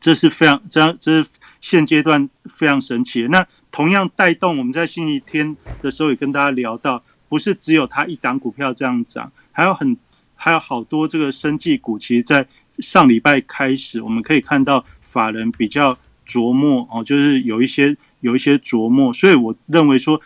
[0.00, 1.28] 这是非常这样，这是
[1.62, 3.26] 现阶段非常神奇。
[3.28, 9.96] 那同样带动我们在星期天的时候也跟大家聊到，不是只有它一档股票这样涨，还有很。
[10.44, 12.44] 还有好多这个生技股，其实，在
[12.80, 15.96] 上礼拜开始，我们可以看到法人比较
[16.26, 20.20] 琢磨哦，就是有一些有一些琢磨，所以我认为说，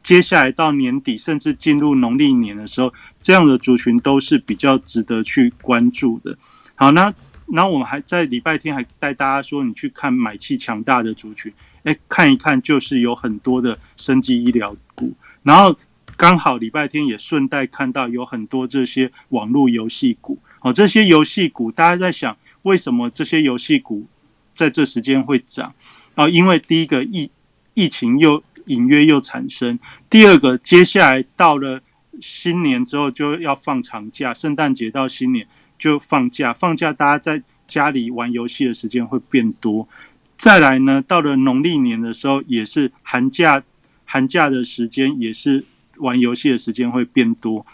[0.00, 6.38] 接下来到年底，甚至进入农历年的时候，这样的族群都是比较值得去关注的。
[6.76, 7.12] 好，那
[7.52, 15.76] 那我们还在礼拜天还带大家说，你去看买气强大的族群，哎，看一看就是有很多的生技医疗股，然后。
[16.16, 24.04] 刚好礼拜天也顺带看到有很多这些网络游戏股，哦，这些游戏股大家在想，为什么这些游戏股
[24.52, 25.72] 在这时间会涨？
[26.16, 27.30] 啊，因为第一个疫
[27.74, 29.78] 疫情又隐约又产生，
[30.10, 31.80] 第二个接下来到了
[32.20, 35.46] 新年之后就要放长假，圣诞节到新年
[35.78, 39.88] 就放假，放假大家在家里玩游戏的时间会变多。
[40.36, 43.62] 再来呢，到了农历年的时候也是寒假，
[44.04, 45.64] 寒假的时间也是。
[46.00, 47.66] 玩游戏的时间会变多，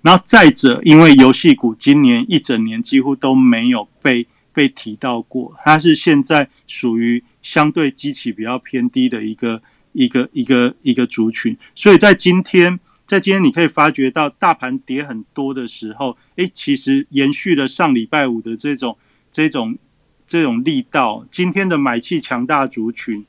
[0.00, 12.80] 然后再者，因为游戏股今年一整年几乎都没有被被提到过，它是现在属于相对基期比较偏低的一个一个一个一个族群，所以在今天
[13.12, 18.96] 在今天你可以发觉到大盘跌很多的时候，诶，其实延续了上礼拜五的这种
[19.30, 19.76] 这种
[20.26, 21.26] 这种力道。
[21.30, 23.22] 今天的买气强大族群，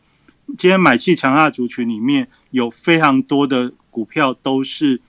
[0.57, 5.01] 今天买气强大族群里面有非常多的股票都是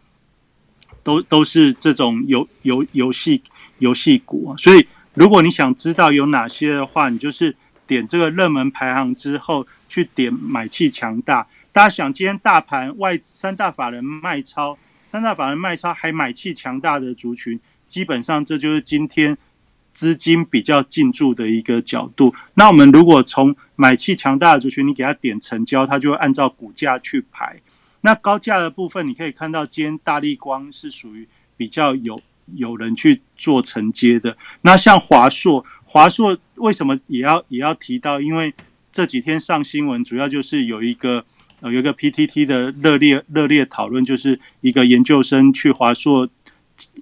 [1.04, 3.42] 都都是这种游游游戏
[3.78, 7.54] 游戏股，所以如果你想知道有哪些的话，你就是
[7.86, 11.46] 点这个热门排行之后去点买气强大。
[11.74, 17.58] 大家想，今天大盘外三大法人卖超，三大法人卖超还买气强大的族群，
[17.88, 19.36] 基本上这就是今天
[19.92, 22.32] 资金比较进驻的一个角度。
[22.54, 27.60] 那我们如果从买气强大的族群，你给它点成交，它就会按照股价去排。
[28.02, 32.16] 那高价的部分，你可以看到今天大力光是属于比较有
[32.54, 34.36] 有人去做承接的。
[34.60, 38.20] 那像华硕，华硕为什么也要也要提到？
[38.20, 38.54] 因为
[38.92, 41.24] 这几天上新闻，主要就是有一个。
[41.70, 46.28] 有一个 PTT 的热烈热烈讨论，就是一个研究生去华硕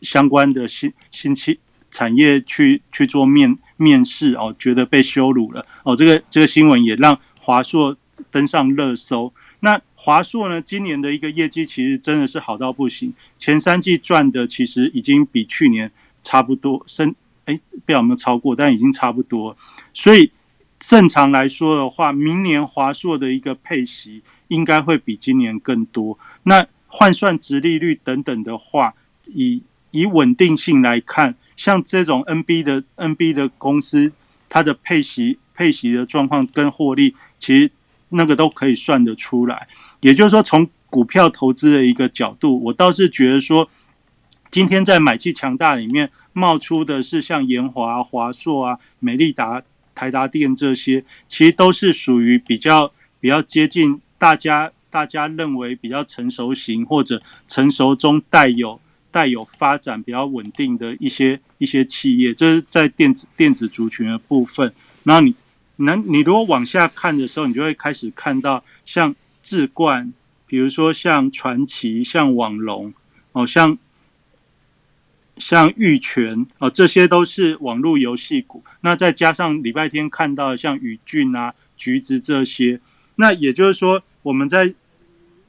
[0.02, 1.58] 相关的新新期
[1.90, 5.96] 产业去去做面面试哦，觉得被羞辱了哦。
[5.96, 7.96] 这个这个新闻也让华硕
[8.30, 9.32] 登上热搜。
[9.60, 15.90] 那华硕呢，今年的一个业绩其实真的是好到不行，前三季赚的其实已经比去年
[16.22, 17.14] 差不多，升
[17.46, 19.56] 哎不知道有没有超过，但已经差不多。
[19.94, 20.30] 所以
[20.78, 24.22] 正常来说的话，明年华硕的一个配息。
[24.53, 26.18] 应该会比今年更多。
[26.42, 28.92] 那换算值利率等等的话，
[29.24, 34.12] 以以稳定性来看，像这种 NB 的 NB 的公司，
[34.50, 37.70] 它的配息配息的状况跟获利，其实
[38.11, 39.66] 那个都可以算得出来。
[40.00, 43.70] 也就是说，从股票投资的一个角度，我倒是觉得说，
[44.50, 49.62] 今天在买气强大里面冒出的是像延华、华硕啊、美利达、
[49.94, 53.98] 台达电这些，其实都是属于比较比较接近。
[54.22, 64.72] 大家大家认为比较成熟型或者成熟中带有带有发展比较稳定的一些一些企业，这是在电子电子族群的部分。
[65.02, 65.34] 然后你
[65.74, 69.12] 能你如果往下看的时候，你就会开始看到像
[69.42, 70.12] 智冠，
[70.46, 72.94] 比如说像传奇、像网龙
[73.32, 73.76] 哦，像
[75.36, 78.62] 像玉泉哦，这些都是网络游戏股。
[78.82, 82.80] 那再加上礼拜天看到像宇峻啊、橘子这些，
[83.16, 84.00] 那也就是说。
[84.22, 84.72] 我们在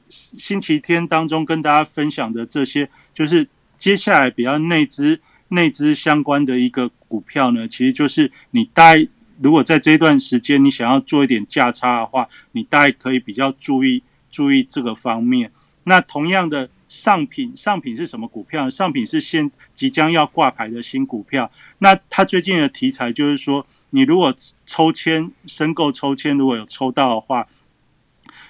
[0.08, 3.48] 星期天当中跟大家分享的这些，就是
[3.78, 5.18] 接下来比较内资
[5.48, 8.94] 内资相关的一个股票呢，其实就是你大
[9.40, 15.50] 如果在这段时间你想要做一点价差的话，你大概可以比较注意注意这个方面。
[15.84, 18.70] 那同样的上品上品是什么股票？
[18.70, 21.50] 上品是现即将要挂牌的新股票。
[21.78, 24.34] 那它最近的题材就是说，你如果
[24.66, 27.46] 抽签申购抽签，如果有抽到的话。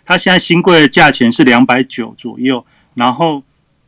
[0.04, 3.42] 它现在新贵的价钱是两百九左右，然后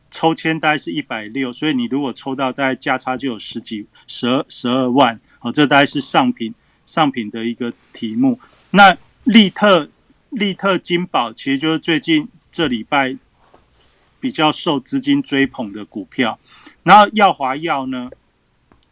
[0.09, 5.19] 抽签大概是一百六，所以你如果抽到，大概价差就有十几十二十二万。
[5.39, 6.53] 好，这大概是上品
[6.85, 8.39] 上品的一个题目。
[8.71, 9.87] 那利特
[10.29, 13.15] 利特金宝其实就是最近这礼拜
[14.19, 16.39] 比较受资金追捧的股票。
[16.81, 18.09] 然后耀华药呢，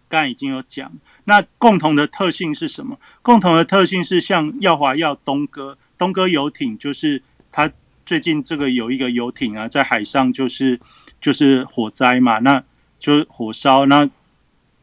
[0.08, 0.92] 刚才已经有讲，
[1.24, 3.00] 那共同的特性是什么？
[3.24, 5.78] 共同的特性是像耀华药东哥。
[5.98, 7.22] 东哥游艇就是
[7.52, 7.72] 他
[8.06, 10.80] 最近这个有一个游艇啊，在海上就是
[11.22, 12.64] 就是火灾嘛，那
[13.00, 14.10] 就是火烧，那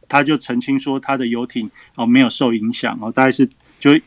[0.09, 3.47] 他就澄清说他的游艇哦没有受影响哦，大概是
[3.79, 3.97] 就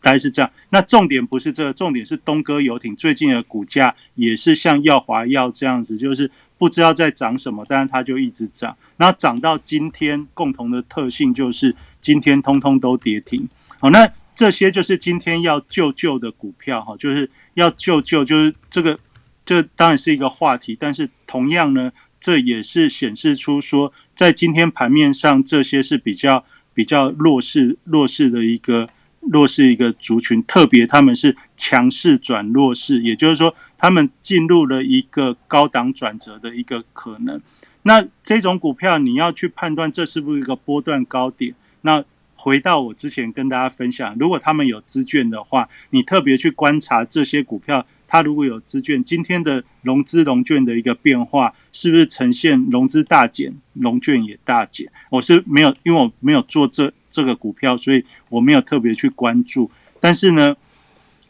[0.00, 0.50] 大概是这样。
[0.70, 13.48] 那重点不是这个，重点是东哥游艇最近的股价也是像耀华耀这样子，就是不知道在涨什么，但是它就一直涨，然后涨到今天，共同的特性就是今天通通都跌停。
[13.78, 14.12] 好，那。
[14.42, 18.98] 这些就是今天要救救的股票哈，就是要救救，就是这个，
[19.44, 28.88] 这当然是一个话题，但是同样呢，这也是显示出说，在今天盘面上，这些是比较比较弱势弱势的一个
[29.20, 37.40] 弱势一个族群，特别他们是强势转弱势，也就是说，他们进入了一个高档转折的一个可能。
[37.84, 42.04] 那这种股票，你要去判断这是不是一个波段高点，那。
[42.42, 54.90] 回到我之前跟大家分享，如果他们有资券的话，你特别去观察这些股票，它如果有资券，今天的融资融券的一个变化，是不是呈现融资大减，融券也大减？
[55.08, 59.70] 我是没有，因为我没有做这这个股票，所以我没有特别去关注。
[60.00, 60.56] 但是呢，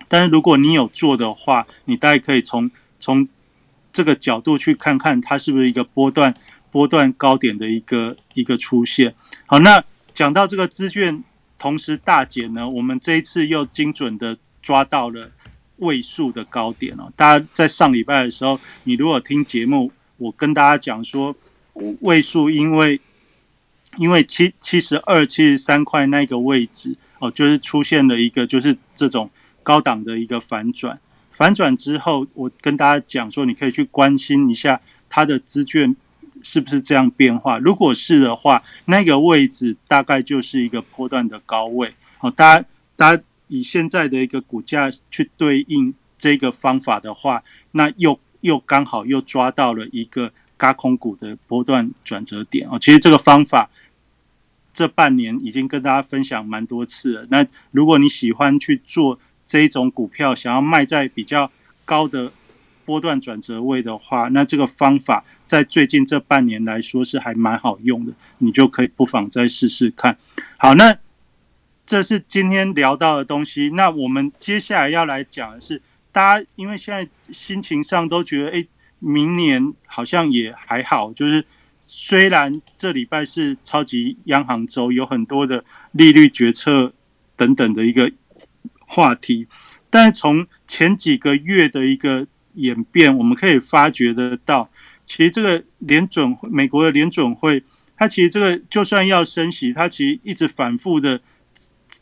[0.08, 3.28] 但是如果你有做的话，你大概可以从从
[3.92, 6.34] 这个角度去看看，它是不是一个波段
[6.70, 9.14] 波段高点的一个一个出现。
[9.44, 9.84] 好，那。
[10.14, 11.22] 讲到这个资券
[11.58, 15.30] 同时大减呢，我们这一次又精准的抓到了
[15.76, 17.12] 位数的高点哦。
[17.16, 21.34] 大家在上礼拜的时候，你如果听节目，我跟大家讲说，
[22.00, 23.00] 位数因为
[23.96, 29.30] 因为七七十二、七十三块那个位置哦，就是出现了一个就是这种
[29.62, 30.98] 高档的一个反转。
[31.30, 35.96] 反转之后，我跟大家讲说，你可以去关心一下它的资券
[36.42, 37.58] 是不是这样变化。
[37.58, 41.92] 如果是的话，那个位置大概就是一个波段的高位。
[42.18, 42.64] 好，大家
[42.96, 52.78] 大家以现在的一个股价去对应这个方法的话，那又又刚好又抓到了一个高空股的波段转折点哦。
[52.78, 53.68] 其实这个方法
[54.72, 57.26] 这半年已经跟大家分享蛮多次了。
[57.28, 61.50] 那如果你喜欢去做，这一种股票想要卖在比较
[61.84, 62.32] 高的
[62.86, 70.16] 波段转折位的话，那这个方法在最近这半年来说是还蛮好用的，你就可以不妨再试试看。
[70.56, 70.96] 好，那
[71.84, 73.68] 这是今天聊到的东西。
[73.74, 78.66] 那我们接下来要来讲的是，大家因为现在心情上都觉得，哎，
[78.98, 81.44] 明年好像也还好，就是
[81.82, 86.94] 虽然这礼拜是超级央行周，有很多的利率决策
[87.36, 88.10] 等等的一个。
[88.94, 89.46] 话题，
[89.88, 92.26] 但是从前几个月的一个
[92.56, 94.68] 演变，我们可以发觉得到，
[95.06, 97.62] 其实这个联准美国的联准会，
[97.96, 101.20] 它其实这个就算要升息，它其实一直反复的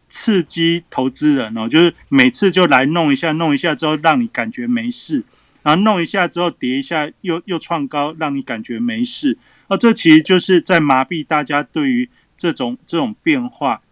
[0.08, 5.22] 刺激投资人哦，就是每次就来弄一下，弄一下之后让你感觉没事，
[5.62, 9.38] 然后弄一下之后跌一下，又又创高，让你感觉没事，
[9.68, 13.82] 哦，这其实就是在麻痹大家对于这种这种变化，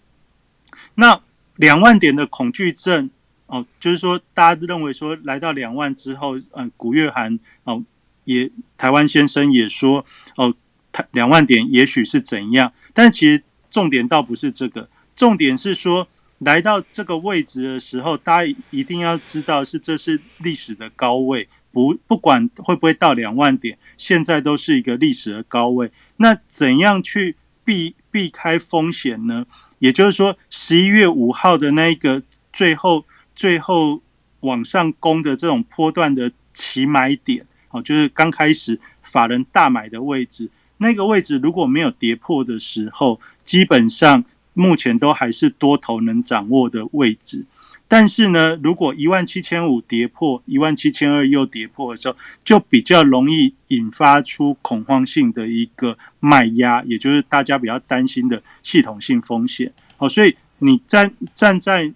[0.94, 1.20] 那。
[1.58, 3.10] 两万点的恐惧症
[3.46, 7.82] 哦，就是说，大家认为说来到两万之后，嗯，古月涵哦，
[8.28, 10.04] 也台湾先生也说
[10.36, 10.54] 哦，
[10.92, 16.06] 台两万点也许是怎样，但其实重点倒不是这个，重点是说
[16.40, 25.90] 来到这个位置的时候，大家一定要知道是这是历史的高位，不不管会不会到两万点，现在都是一个历史的高位。
[26.18, 29.46] 那怎样去避避开风险呢？
[29.78, 32.22] 也就是说，十一月五号的那一个
[32.52, 34.02] 最后最后
[34.40, 40.48] 往上攻的这种波段的起买点，哦，就是刚开始法人大买的位置，
[40.78, 47.44] 那个位置如果没有跌破的时候，基本上目前都还是多头能掌握的位置。
[47.90, 52.14] 但是呢，如果一万七千五跌破，一万七千二又跌破的时候，
[52.44, 59.72] 就比较容易引发出恐慌性的一个卖压，也就是大家比较担心的系统性风险。
[59.96, 61.90] 好，所以你站站在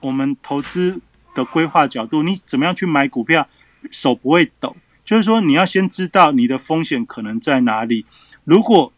[0.00, 1.00] 我们投资
[1.34, 3.48] 的规划角度，你怎么样去买股票，
[3.90, 4.76] 手不会抖？
[5.04, 8.06] 就是说，你要先知道你的风险可能在哪里。
[8.44, 8.92] 如果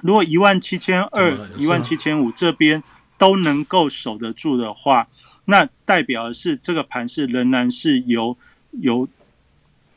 [0.00, 2.82] 如果一万七千二、一万七千五这边
[3.16, 5.08] 都能够守得住的话，
[5.44, 8.36] 那代表的是这个盘是仍然是由
[8.72, 9.08] 由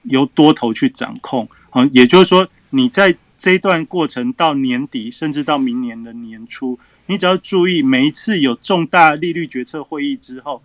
[0.04, 10.64] 由多头去掌控，啊，也就是说，你在这一段过程到年底，甚至到明年的年初，你只要注意每一次有重大利率决策会议之后，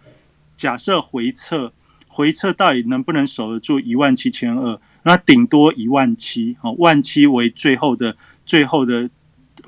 [0.57, 1.73] 假设回撤，
[2.17, 4.81] 回撤到底能不能守得住一万七千二？
[5.03, 9.11] 那顶多一万七，哦，万七为最后的最后的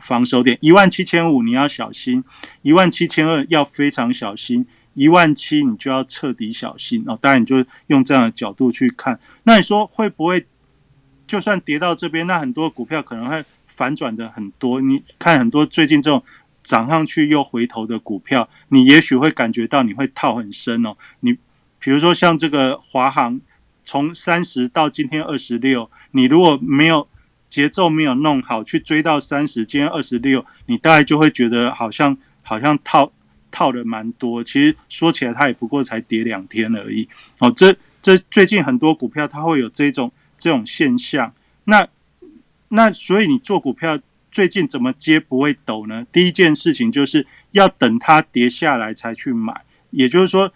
[0.00, 2.24] 防守点，一万七千五你要小心，
[2.62, 4.66] 一万七千二要非常小心。
[4.94, 7.16] 一万七，你就要彻底小心哦。
[7.20, 9.20] 当然，你就用这样的角度去看。
[9.44, 10.44] 那你说会不会，
[11.24, 14.80] 就算跌到这边，那很多股票可能会反转的很多。
[14.80, 16.24] 你看很多最近这种
[16.64, 20.96] 涨上去又回头的股票，你也许会感觉到你会套很深哦。
[21.20, 21.36] 你
[21.78, 23.40] 比如说像这个华航，
[23.84, 27.08] 从三十到今天二十六，你如果没有
[27.48, 33.12] 节奏没有弄好，去追到三十，今天二十六，你大概就会觉得好像好像套。
[33.50, 37.08] 套的蛮多，其实说起来，它也不过才跌两天而已。
[37.38, 41.32] 哦，这这最近很多股票它会有这种这种现象。
[41.64, 41.88] 那
[42.68, 43.98] 那所以你做股票
[44.30, 46.06] 最近怎么接不会抖呢？
[46.12, 49.62] 第一件事情就是要等它跌下来才去买。
[49.88, 50.52] 也就是说，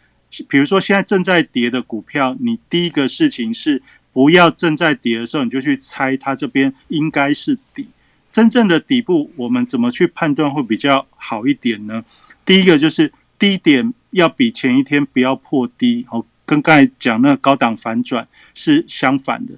[0.49, 7.87] 比如说现在正在跌的股票，你第一个事情是不要正在跌的时候你就去猜它这边应该是底。
[8.33, 12.03] 真正的底部我们怎么去判断会比较好一点呢？
[12.47, 19.53] 第一个就是低点要比前一天不要破低，哦，跟刚才讲那个高档反转是相反的。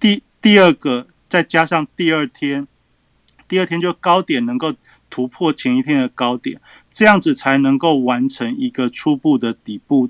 [0.00, 2.66] 第第二个再加上第二天，
[3.46, 4.74] 第二天就高点能够
[5.08, 6.60] 突破前一天的高点，
[6.96, 10.08] 这样子才能够完成一个初步的底部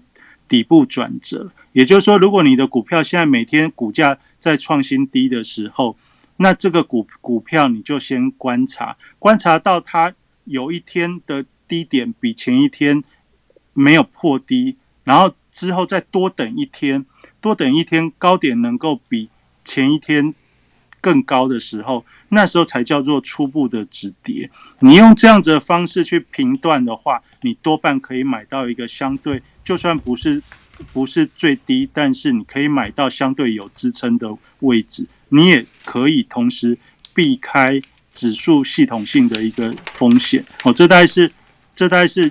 [0.48, 1.50] 底部转折。
[1.72, 5.96] 也就是说，如果你的股票现在每天股价在创新低的时候，
[6.36, 10.14] 那这个股股票你就先观察，观察到它
[10.44, 11.44] 有一天的。
[11.68, 13.02] 低点比前一天
[13.72, 17.04] 没有破低，然后之后再多等一天，
[17.40, 19.28] 多等一天高点能够比
[19.64, 20.32] 前一天
[21.00, 24.50] 更高的时候，那时候才叫做初步的止跌。
[24.80, 30.42] 你用这样子的方式去评断的话，你多半可以买到一个相对，就算不是
[30.92, 35.06] 不是最低，但是你可以买到相对有支撑的位置。
[35.28, 36.78] 你也可以同时
[37.14, 37.80] 避开
[38.12, 40.44] 指数系统性的一个风险。
[40.64, 41.30] 哦，这大概是
[41.74, 42.30] 这大概是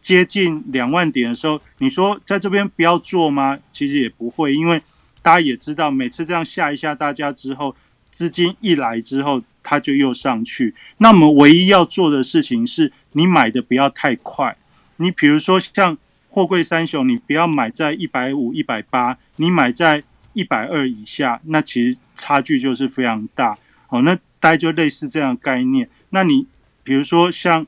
[0.00, 3.58] 接近两万点的时候，你说在这边不要做吗？
[3.70, 4.80] 其实也不会，因为。
[5.22, 7.76] 大家也知道，每次这样吓一吓大家之后，
[8.12, 10.74] 资金一来之后，它就又上去。
[10.98, 14.56] 那我们唯一要做的事情是，你买的不要太快。
[14.96, 15.96] 你比如说像
[16.28, 20.02] 货柜三雄，你不要买在一百五、一百八，你买在
[20.32, 23.56] 一百二以下，那其实差距就是非常大。
[23.88, 25.88] 哦，那大概就类似这样概念。
[26.10, 26.46] 那你
[26.82, 27.66] 比如说像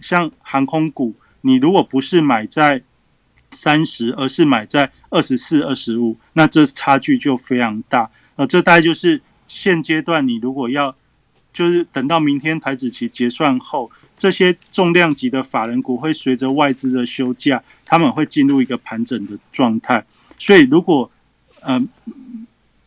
[0.00, 2.82] 像航空股，你如果不是买在
[3.52, 8.10] 三十，而是买在二十四、二十五，那这差距就非常大。
[8.36, 9.20] 呃，这大概就是
[9.54, 10.94] 现阶段你如果要，
[11.52, 20.04] 就是等到明天台子期结算后，这些重量级的法人股会随着外资的休假，他们会进入一个盘整的状态。
[20.38, 21.10] 所以，如果
[21.60, 21.80] 呃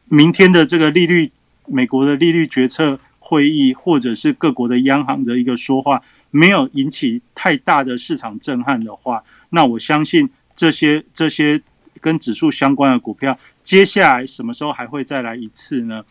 [0.09, 1.31] 明天的这个利率，
[1.65, 6.01] 美国的利率决策会议，或者是各国的央行的一个说话，
[6.31, 10.29] 没有引起太大的市场震撼的话，那我相信。
[10.57, 11.61] 这些这些
[12.01, 16.03] 跟指数相关的股票，接下来什么时候还会再来一次呢？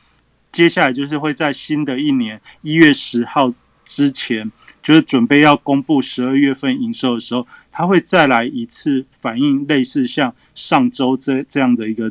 [0.57, 3.53] 接下来就是会在新的一年一月十号
[3.85, 4.51] 之前，
[4.83, 12.11] 就是准备要公布十二月份营收的时候，它会再来一次反映类似像上周这这样的一个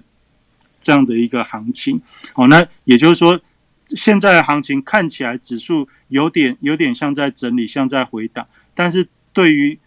[0.80, 2.00] 这样的一个行情。
[2.34, 3.42] 好，那也就是说，
[3.88, 9.80] 现在的行情看起来指数有点有点像在整理，像在回档，但是对于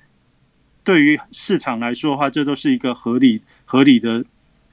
[0.82, 4.24] 对于市场来说的话，这都是一个合理合理的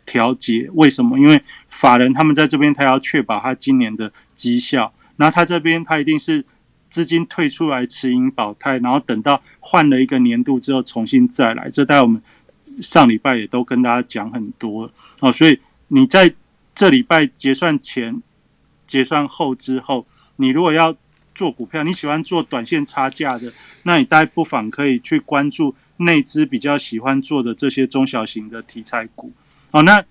[0.08, 0.72] 调节。
[0.74, 1.20] 为什么？
[1.20, 1.40] 因为
[1.76, 4.94] 法人他们在这边，他要确保他今年的绩效。
[5.18, 6.44] 那他这边，他一定是
[6.90, 11.70] 资金退出来持盈保泰，然后等到换了一个年度之后，重新再来。
[11.70, 12.22] 这在我们
[12.82, 15.32] 上礼拜也都跟大家讲很多哦。
[15.32, 15.60] 所以
[15.90, 16.34] 你在
[16.74, 18.22] 这礼拜结算前、
[18.88, 20.08] 结算后之后，
[20.38, 20.96] 你如果要
[21.34, 23.52] 做股票，你喜欢做短线差价的，
[23.84, 25.76] 那你大家不妨可以去关注。
[25.98, 29.32] 内资比较喜欢做的这些中小型的题材股，
[29.72, 30.04] 哦，那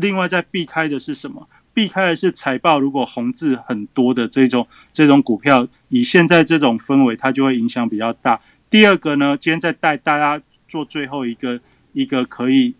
[0.00, 1.48] 另外在避开的是什么？
[1.72, 8.40] 避开的是财报如果红字很多的这种这种股票，以现在这种氛围，它就会影响比较大。
[8.68, 11.60] 第二个呢，今天再带大家做最后一个
[11.92, 12.74] 一个可以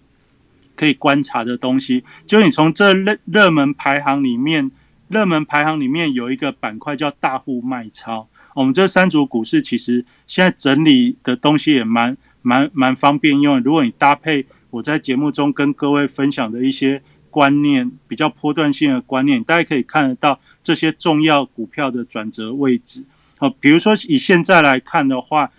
[0.74, 4.70] 可以观察的东西，就你从这热热门排行里面，
[5.08, 8.28] 热门排行里面有一个板块叫大户卖超。
[8.54, 12.16] 我们这三组股市其实现在整理的东西也蛮。
[12.42, 23.05] 蛮蛮方便用，如果你搭配我在节目中跟各位分享的一些观念，比较波段性的观念，大家可以看得到这些重要股票的转折位置。
[23.39, 25.51] 好，比如说以现在来看的话，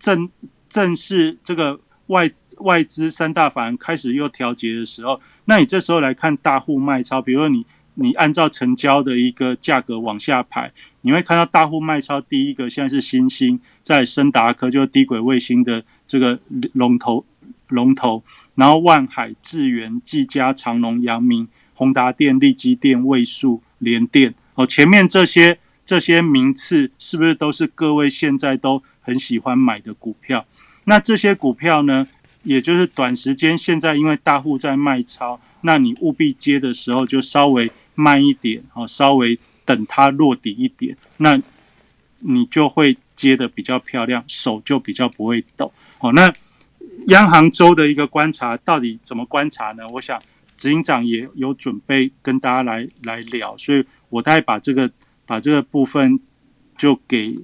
[0.00, 0.28] 正
[0.68, 7.64] 正是这个外外资三大法人开始又调节的时候，那你这时候来看大户卖超，比如说你
[7.94, 10.72] 你按照成交的一个价格往下排，
[11.02, 15.84] 你会看到大户卖超第一个现在是新兴，在深达科就是低轨卫星的。
[16.10, 16.40] 这个
[16.72, 17.22] 龙头，
[17.68, 18.24] 龙头，
[18.58, 25.56] 然后万海、智源、技嘉、长隆、阳明、宏达电、力基电、位数、联电，哦，前面这些
[25.86, 30.44] 这些名次是不是都是各位现在都很喜欢买的股票？
[30.82, 32.08] 那这些股票呢，
[32.42, 41.40] 也就是短时间现在因为大户在卖超，那你务必接的时候就稍微慢一点，哦，稍微等它落底一点，那
[42.18, 45.72] 你就会接的比较漂亮，手就比较不会抖。
[45.98, 46.32] 好，那
[47.06, 49.86] 央行周的一个观察到底怎么观察呢？
[49.92, 50.20] 我想
[50.56, 54.90] 执行长也有准备跟大家来来聊，所以我大概把这个
[55.24, 56.20] 把这个部分
[56.76, 57.34] 就给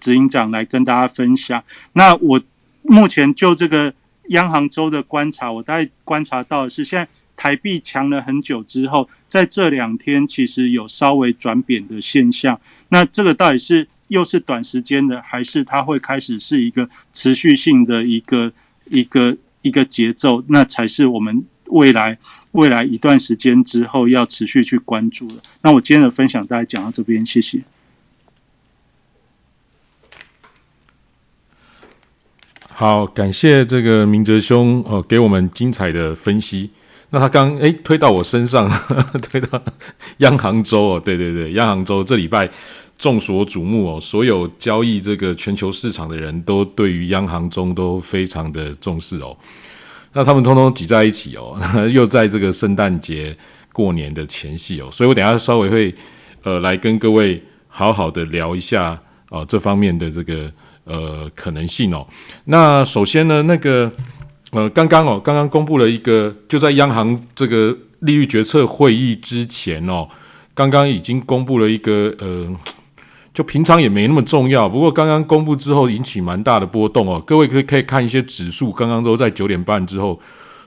[0.00, 1.62] 执行长来跟大家分享。
[1.92, 2.40] 那我
[2.82, 3.92] 目前就这个
[4.28, 12.60] 央行周的观察，我大概观察到的是，现在台币强了很久之后，在这两天其实有稍微转贬的现象。
[12.88, 13.88] 那这个到底是？
[14.08, 18.52] 又是短时间的，还是它会开始是一个持续性的一个
[18.90, 20.42] 一个一个节奏？
[20.48, 22.18] 那才是我们未来
[22.52, 25.34] 未来一段时间之后要持续去关注的。
[25.62, 27.62] 那我今天的分享大概讲到这边，谢谢。
[32.68, 36.70] 好，感谢这个明哲兄哦，给我们精彩的分析。
[37.10, 38.68] 那他刚诶推到我身上，
[39.22, 39.62] 推到
[40.18, 42.50] 央行周哦，对对对，央行周这礼拜。
[42.98, 49.36] 众所瞩目哦，所有交易这个全球市场的人都对于央行中都非常的重视哦。
[50.14, 51.58] 那他们通通挤在一起哦，
[51.92, 53.36] 又在这个圣诞节
[53.70, 55.94] 过年的前夕哦，所以我等下稍微会
[56.42, 60.50] 呃来跟各位好好的聊一下哦这方面的这个
[60.84, 62.06] 呃可能性哦。
[62.46, 63.92] 那首先呢，那个
[64.52, 70.08] 呃刚刚哦刚刚公布了一个，就在央行这个利率决策会议之前哦，
[70.54, 72.56] 刚刚已经公布了一个呃。
[73.36, 77.22] 就平常也没那么重要，不过刚刚公布之后引起蛮大的波动哦。
[77.26, 80.18] 各位可以可以看一些指数，刚刚都在九点半之后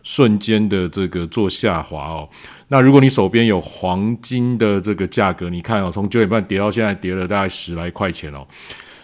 [0.04, 2.30] 瞬间的这个做下滑哦。
[2.68, 8.46] 那如果你手边有黄金的这个价格，你看哦，从九点半跌到现在跌了大概十来块钱哦。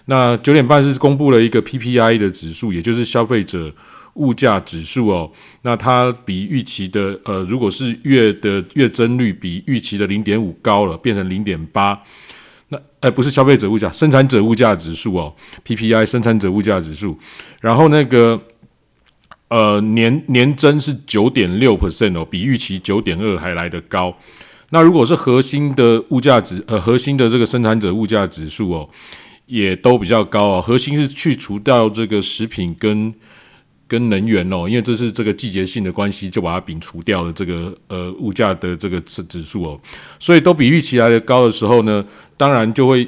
[0.05, 3.73] 那九点半是公布了一个 PPI 的指数，也就是消费者
[4.13, 5.31] 物价指数哦。
[5.63, 11.99] 那它比预期的呃，如果是月的月增率比预期的零点五高了，变成零点八。
[12.75, 15.33] 那哎，不是消费者物价，生产者物价指数哦
[15.65, 17.17] ，PPI 生产者物价指数，
[17.61, 18.41] 然后那个
[19.49, 24.15] 呃年年增是九点六 percent 哦，比预期九点二还来得高。
[24.71, 28.89] 那如果是核心的物价指呃核心的这个生产者物价指数哦，
[29.45, 30.61] 也都比较高哦。
[30.61, 33.13] 核心是去除掉这个食品跟。
[33.87, 39.79] 跟能源哦，因为这是这个季节性的关系，就把它摒除掉了这个呃物价的这个指指数哦，
[40.19, 42.05] 所以都比预期来的高的时候呢，
[42.37, 43.07] 当然就会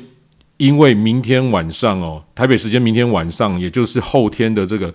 [0.58, 4.94] 因为明天晚上哦，台北时间明天晚上，也就是后天的这个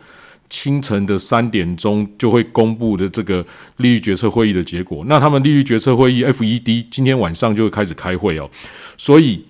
[0.49, 3.45] 清晨的三点钟就会公布的这个
[3.79, 5.05] 利率决策会议的结果。
[5.09, 8.49] 那他们利率决策会议 FED 今天晚上就会开始开会哦，
[8.97, 9.45] 所以。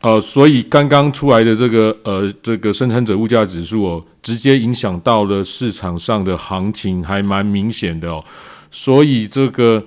[0.00, 8.22] 呃，所以刚刚出来的这个呃，这个生产者物价指数哦，直接影响到了市场上的行情，还蛮明显的哦。
[8.70, 9.82] 所以这个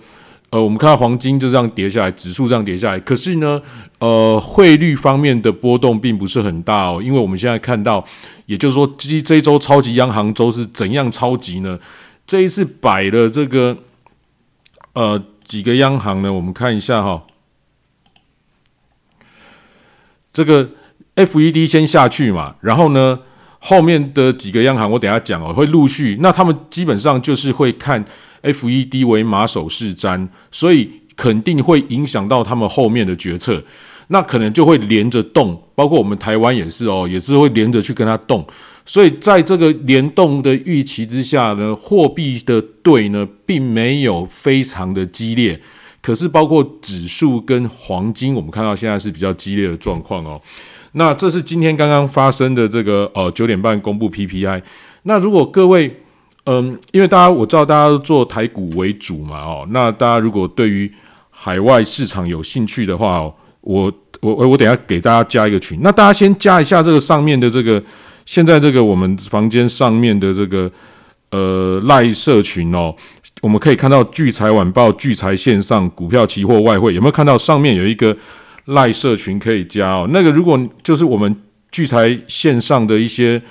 [0.49, 3.61] 呃，我们看到黄金就这样跌下来，指数这样跌下来，可是呢，
[3.99, 8.03] 呃，汇率方面的波动并不是很大哦，因为我们现在看到，
[8.47, 11.79] 也就是说，这这一周超级央行周是怎样超级呢？
[12.25, 13.77] 这一次摆了这个
[14.93, 17.27] 呃几个央行呢，我们看一下哈。
[20.31, 20.71] 这个
[21.15, 23.19] FED 先下去嘛，然后呢，
[23.63, 26.17] 后面的几个央行我等下讲哦，会陆续。
[26.19, 28.03] 那他们基本上就是会看
[28.41, 33.63] FED 为马首是瞻，所以肯定会影响到他们后面的决策。
[34.07, 38.45] 那可能就会连着动，包括我们台湾也是哦，也是会连着去跟他动。
[38.83, 45.61] 所以在这个联动的预期之下呢，货币的对呢，并没有非常的激烈。
[46.01, 50.41] 可是，包括指数跟黄金，我们看到现在是比较激烈的状况哦。
[50.93, 54.61] 那这是今天刚刚发生的这个呃九点半公布 PPI。
[55.03, 56.01] 那如果各位
[56.45, 60.91] 嗯，因为大家我知道大家都做台股为主嘛哦，那大家如果对于
[61.29, 65.79] 海外市场有兴趣的话哦，我我我我等下给大家加一个群。
[65.83, 67.81] 那大家先加一下这个上面的这个
[68.25, 70.71] 现在这个我们房间上面的这个
[71.29, 72.93] 呃赖社群哦。
[73.41, 78.15] 我们可以看到聚财晚报、聚财线上股票、期货、外汇，有没有看到上面有一个
[78.65, 80.07] 赖社群可以加哦？
[80.11, 81.35] 那个如果就是我们
[81.71, 83.41] 聚财线上的一些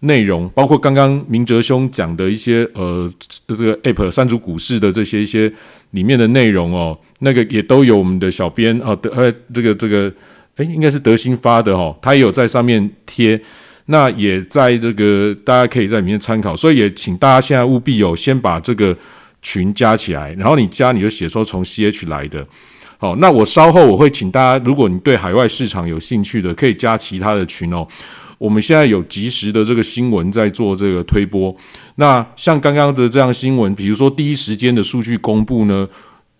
[0.00, 3.12] 内容，包括刚刚明哲兄讲的一些呃
[3.46, 5.52] 这个 App 三足股市的这些一些
[5.90, 10.12] 里面的内容哦，那个也都有我们的小编啊德呃这个这个
[10.56, 13.40] 诶，应该是德兴发的哦，他也有在上面贴。
[13.86, 18.96] 那也在这个大家可以在里面参考，所以也请大家现在务必有先把这个。
[19.44, 22.46] 群加起来，然后你加你就写说从 C H 来的，
[23.02, 27.84] 好，那我稍后我会请大家，如果你对海外市场有兴趣的，可以加其他的群哦。
[28.38, 31.52] 我们现在有及时的这个新闻在做这个推播，
[31.96, 35.88] 那像刚刚的这样新闻，比如说第一时间的数据公布呢。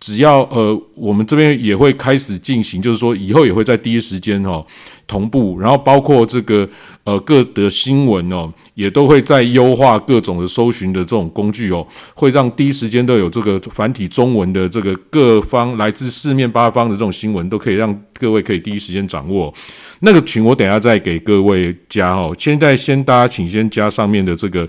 [0.05, 4.65] 只要呃，我们这边也会开始进行，就是说以后也会在第一时间哦
[5.07, 6.67] 同步，然后包括这个
[7.05, 19.53] 呃各的新闻哦，也都会在优化各种的搜寻的这种工具哦，会让第一时间都有这个繁体中文的这个各方来自四面八方的这种新闻，都可以让各位可以第一时间掌握。
[20.01, 24.67] 那个群我等下再给各位加哦，现在先大家请先加上面的这个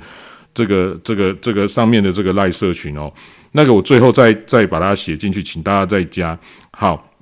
[0.55, 3.13] 这个这个这个上面的这个赖社群哦。
[3.57, 6.37] 那个我最后再再把它写进去，请大家再加
[6.73, 7.13] 好。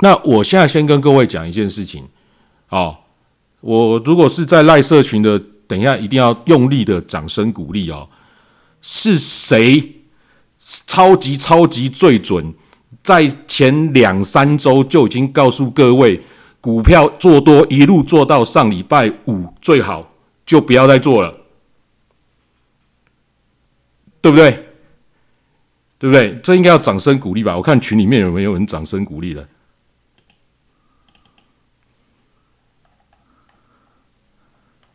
[0.00, 2.08] 那我现在先跟各位讲一件事情
[2.70, 2.96] 哦，
[3.60, 8.08] 我如果是在赖社群的，等一下一定要用力的掌声鼓励哦。
[8.80, 9.96] 是谁
[10.86, 12.54] 超级超级最准，
[13.02, 16.22] 在前两三周就已经告诉各位，
[16.62, 20.14] 股票做多一路做到上礼拜五最好
[20.46, 21.34] 就不要再做了，
[24.22, 24.67] 对不对？
[25.98, 26.38] 对不对？
[26.42, 27.56] 这应该要掌声鼓励吧？
[27.56, 29.48] 我看群里面有没有人掌声鼓励的？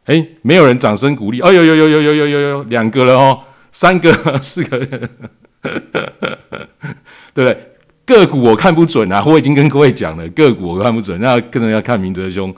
[0.06, 1.42] 哎，没有人掌声鼓励。
[1.42, 3.40] 哦，有有有有有有有有两个了哦，
[3.72, 5.10] 三个四个，对
[7.34, 7.70] 不对？
[8.06, 12.54] 个股我看不准啊，我已经跟各位讲了，个股我看不准，那可能要看明哲兄。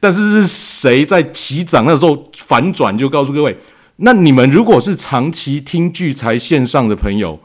[0.00, 2.96] 但是是谁在起涨那时候反转？
[2.96, 3.54] 就告诉各位，
[3.96, 7.38] 那你们如果是长期听聚财线上的朋友，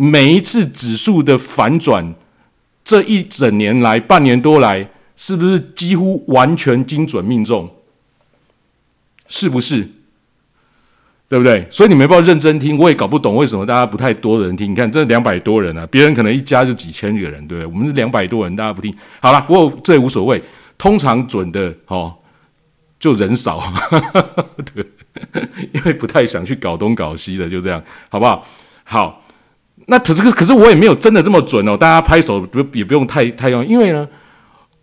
[0.00, 2.14] 每一次指数的反转，
[2.84, 7.68] 这一整年来半年多来，是不是几乎完全精准命中？
[9.26, 9.88] 是不是？
[11.28, 11.66] 对不对？
[11.68, 14.70] 所以你没办法认真听，我也搞不懂为什么大家不太多人听。
[14.70, 17.66] 你看这两百多人啊，别人可能一家就几千个人，对不对？
[17.66, 18.94] 我们是两百多人，大家不听。
[19.20, 20.40] 好了，不过这也无所谓。
[20.78, 22.14] 通常准的哦，
[23.00, 23.60] 就人少，
[24.72, 24.86] 对，
[25.72, 28.46] 因为不太想去搞东搞西的，就这样，好不好？
[28.84, 29.24] 好，
[29.90, 34.06] 那可是可是我也没有真的这么准哦，大家拍手不也不用太太用，因为呢，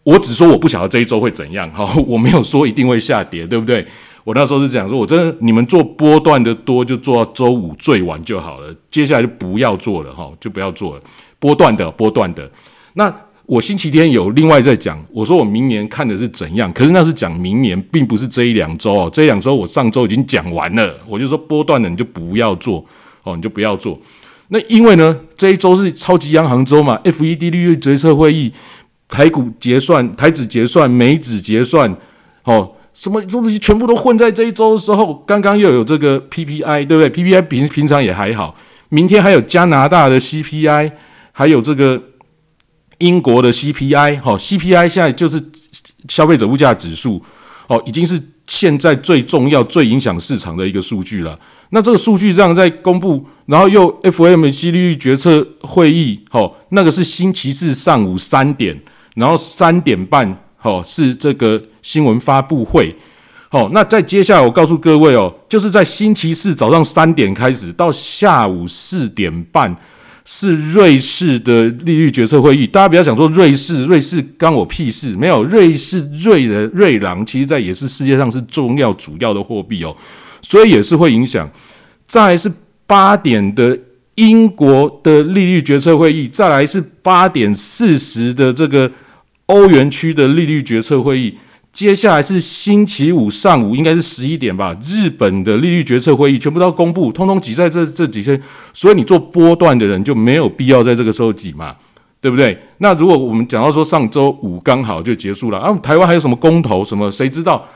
[0.04, 3.86] 我只说我不晓得这一周会怎样，好， 我没有说一定会下跌，对不对？
[4.24, 11.02] 我那时候是讲说，我真的你们做波段的多，就做到周五最晚就好了，接下来就不要做了哈，就不要做了
[11.38, 12.50] 波段的波段的。
[12.94, 13.14] 那
[13.46, 19.10] 我星期天有另外在讲，我说我明年看的是怎样，可是那是讲明年，并不是这一两周哦。
[19.14, 22.84] 这一两周我上周已经讲完了，我就说波段的你就不要做
[23.24, 24.00] 哦，你就不要做。
[24.50, 28.52] 那因为呢，这一周是超级央行周嘛，FED 利率决策会议，
[29.08, 31.96] 台股结算、台指结算、美指结算，
[32.44, 32.72] 哦。
[32.96, 38.56] 什么东西全部都混在这一周的时候，刚刚又有这个 PPI，对不对？PPI 平平常也还好，
[38.88, 40.94] 明天还有加拿大的 CPI，
[41.34, 42.02] 还有这个
[43.00, 45.44] 英国的 CPI，好，CPI 现在就是
[46.08, 47.22] 消费者物价指数，
[47.68, 48.18] 哦，已经是
[48.56, 51.38] 现在最重要、最影响市场的一个数据了。
[51.72, 58.80] 那这个数据这样在公布，然后又 FOMC 利率决策会议，好，那个是星期四上午三点，
[59.16, 60.38] 然后三点半。
[60.62, 62.96] 哦，是这个新闻发布会。
[63.50, 69.76] 好，那在接下来，我告诉各位哦，就是在星期四早上三点开始到下午四点半，
[70.26, 72.68] 是瑞士的利率决策会议。
[72.68, 75.16] 大家不要想说瑞士，瑞士干我屁事？
[75.16, 79.96] 没有，瑞士瑞的瑞郎，其实在也是世界上是重要主要的货币哦，
[80.42, 81.50] 所以也是会影响。
[82.06, 82.52] 再来是
[82.86, 83.80] 八点的
[84.16, 88.92] 英国的利率决策会议，再来是八点四十的这个。
[89.48, 91.32] 欧元区的利率决策会议，
[91.76, 94.74] 接下来是星期五上午，应该是十一点吧。
[94.82, 101.76] 日本的利率决策会议全部都要公布，通通挤在这这几天，所以你做波段的人就没有必要在这个时候挤嘛，
[102.22, 102.58] 对不对？
[102.78, 107.68] 那如果我们讲到说上周五刚好就结束了，啊，台湾还有什么公投什么，谁知道？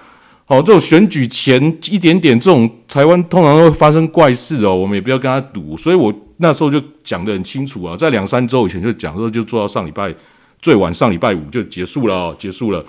[0.48, 5.76] 哦，这种选举前一点点这种台湾通常都会发生怪事哦，我们也不要跟他赌。
[5.76, 10.16] 所以我那时候就讲得很清楚啊，在两三周以前就讲说，就做到上礼拜。
[10.62, 12.84] 最晚上礼拜五就结束了哦，结束了。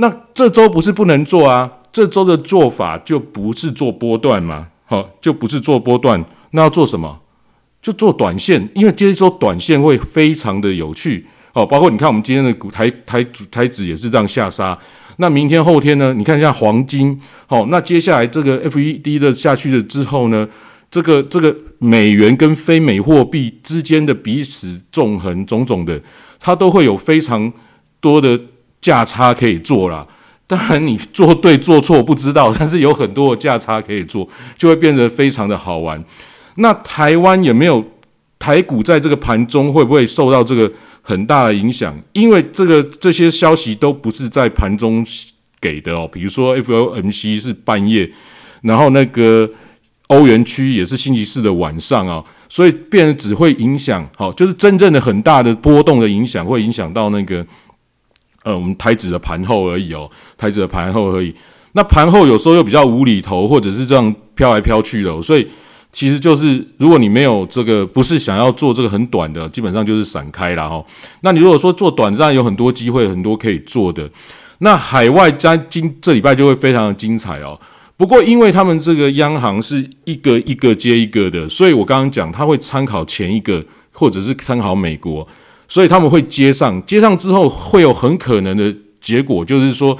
[0.00, 1.70] 那这周不是不能做啊？
[1.92, 4.68] 这周的做法就不是做波段嘛？
[4.86, 7.20] 好，就不是做波段，那要做什么？
[7.82, 11.66] 就做短线，因为接收短线会非常的有趣哦。
[11.66, 14.76] 包括你看，我们今天的股台台台指也是这样下杀。
[15.18, 16.14] 那明天后天呢？
[16.14, 20.48] 你看一下黄金，好，那接下来这个 FED 的下去了之后呢？
[20.90, 26.00] 这个这个美元跟非美货币之间的彼此纵横种种的。
[26.40, 27.52] 它都会有非常
[28.00, 28.40] 多的
[28.80, 30.06] 价差可以做啦。
[30.46, 34.28] 当然你做对做错不知道， 但是有很多价差可以做，
[34.58, 36.02] 就会变得非常的好玩。
[36.56, 37.84] 那台湾有没有
[38.38, 40.70] 台股在这个盘中会不会受到这个
[41.02, 41.96] 很大的影响？
[42.12, 45.06] 因为这个这些消息都不是在盘中
[45.60, 48.10] 给的哦，比如说 FOMC 是半夜，
[48.62, 49.48] 然后那个
[50.08, 52.24] 欧元区也是星期四的晚上啊。
[52.48, 57.46] 所以变得只会影响，好，就是真正的很大的波动的影响，会影响到那个，
[58.42, 61.34] 呃，我们台指的盘后而已哦，台指的盘后而已。
[61.72, 65.46] 那盘后有时候又比较无厘头，或者是这样飘来飘去的，所以
[65.92, 70.84] 其实就是如果你没有这个，不是想要做这个很短的，基本上就是闪开了哈。
[71.22, 74.10] 那你如果说做短，暂有很多机会，很多可以做的。
[74.58, 77.58] 那海外加今这礼拜就会非常的精彩哦。
[77.96, 85.26] 不过，因为他们这个央行是一个一个接一个的，所以我刚刚讲他会参考前一个，或者是参考美国，
[85.70, 89.96] 所以他们会接上，接上之后会有很可能的结果，就是说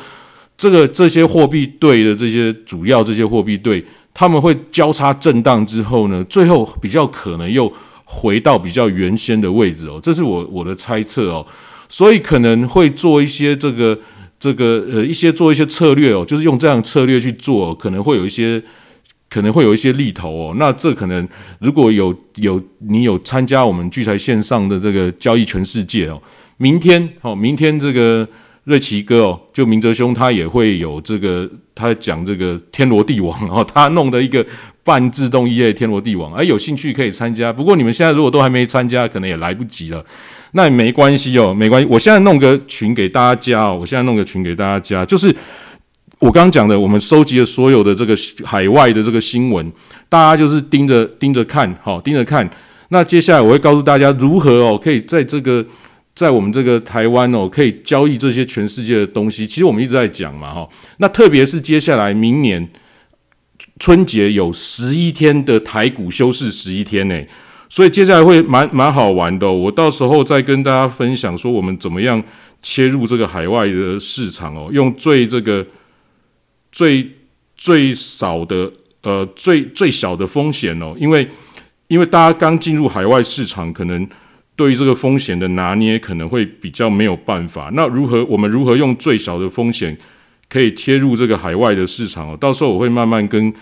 [0.59, 7.73] 这个这些货币对的这些主要这些货币对，他们会交叉震荡之后呢，最后比较可能又
[8.05, 11.47] 回到比较原先的位置哦，这是我我的猜测哦，
[11.89, 13.99] 所以可能会做一些这个。
[14.41, 18.63] 这个呃，一些做一些策略哦，就是用这样策略去做，可能会有一些，
[19.31, 20.55] 可能会有一些利头哦。
[20.59, 21.27] 那这可能
[21.61, 26.21] 如果有有你有参加我们聚财线上的这个交易全世界哦，
[26.59, 28.29] 明天哦，明天这个
[28.65, 34.45] 瑞奇哥哦，就明哲兄他也会有这个，他讲这个天罗地网哦， 他弄的一个
[34.85, 37.53] 半自动 EA 天罗地网，哎，有兴趣可以参加。
[37.53, 40.05] 不过你们现在如果都还没参加，可能也来不及了。
[40.53, 41.89] 那也没关系哦，没关系。
[41.89, 45.35] 我现在弄个群给大家加哦，我现在弄个群给大家加，就是
[46.21, 48.15] 我刚刚讲的，我们收集了所有的这个
[48.45, 49.73] 海外的这个新闻，
[50.07, 52.49] 大家就是盯着盯着看，好盯着看。
[52.91, 55.65] 那接下来我会告诉大家如何哦，可以在这个
[56.15, 59.47] 在我们这个台湾哦，可以交易这些全世界的东西。
[59.47, 60.69] 其实我们一直在讲嘛，哈。
[60.99, 62.69] 那特别是接下来明年
[63.79, 67.19] 春节有十一天的台股休市十一天呢。
[67.71, 72.23] 所以接下来会蛮蛮好玩的，我到时候再跟大家分享说我们怎么样
[72.61, 75.65] 切入这个海外的市场哦，用最这个
[76.71, 77.11] 最
[77.57, 81.29] 最少的呃最最小的风险哦，因为
[81.89, 84.09] 因为大家刚进入海外市场，可能
[84.57, 87.71] 对于这个风险的拿捏可能会比较没有办法。
[87.75, 89.97] 那如何我们如何用最小的风险
[90.49, 92.37] 可以切入这个海外的市场哦？
[92.37, 93.53] 到时候我会慢慢跟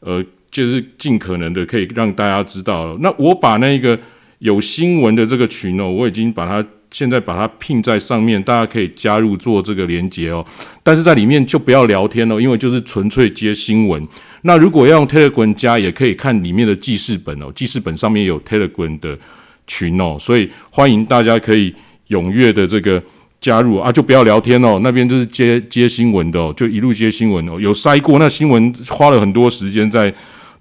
[0.00, 0.24] 呃。
[0.54, 2.96] 就是尽可能的可以让大家知道。
[3.00, 3.98] 那我把那个
[4.38, 10.46] 有新闻的这个群哦，我已经把它现在把它拼在上面，大家可以加入做这个连接哦。
[10.84, 14.00] 但是在里面就不要聊天哦，因为就是纯粹接新闻。
[14.42, 19.18] 那如果要用 Telegram 加，也可以看里面的记事本哦，记事本上面有 Telegram 的
[19.66, 21.74] 群哦，所以欢迎大家可以
[22.10, 23.02] 踊跃的这个。
[23.40, 24.80] 加入啊，就不要聊天哦。
[24.82, 27.60] 那边就是接接新闻的哦，就一路接新闻哦。
[27.60, 30.10] 有筛过，那新闻花了很多时间在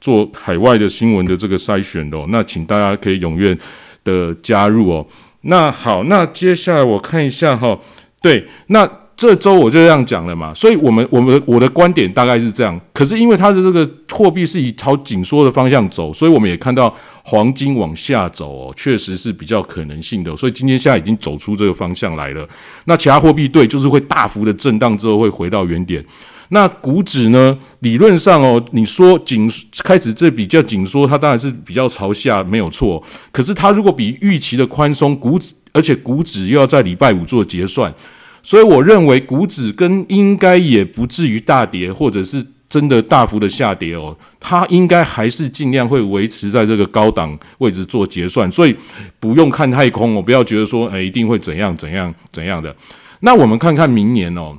[0.02, 2.18] 做海外的新闻的这个筛选的。
[2.28, 3.58] 那请大家可以踊跃
[4.04, 5.08] 的加入哦。
[5.44, 7.80] 那好，那接下来我看一下哈，
[8.22, 8.90] 对，那。
[9.16, 12.78] 这周我就这样讲了嘛，所以我们我们我的观点大概是这样。
[12.92, 20.36] 可是因为它的这个货币是以朝紧缩的方向走，所以我们也看到黄金往下走哦，确实是比较可能性的。
[20.36, 22.46] 所以今天现在已经走出这个方向来了。
[22.86, 26.04] 那其他货币对，就是会大幅的震荡之后会回到原点。
[26.50, 27.58] 那股指呢？
[27.80, 29.50] 理论上哦，你说紧
[29.84, 33.04] 开始这比较紧缩，它当然是比较朝下，没有错。
[33.32, 37.94] 可是它如果比预期的宽松，股指而且股指又要在礼拜五做结算。
[38.42, 48.76] 所以我认为股指跟应该也不至于大跌，或者是真的大幅的下跌哦，它应该还是尽量会维持在这个高档位置做结算，所以
[49.20, 52.76] 不用看太空哦，不要觉得说诶一定会怎样怎样怎样的。
[53.22, 54.58] 那我们看看明年哦，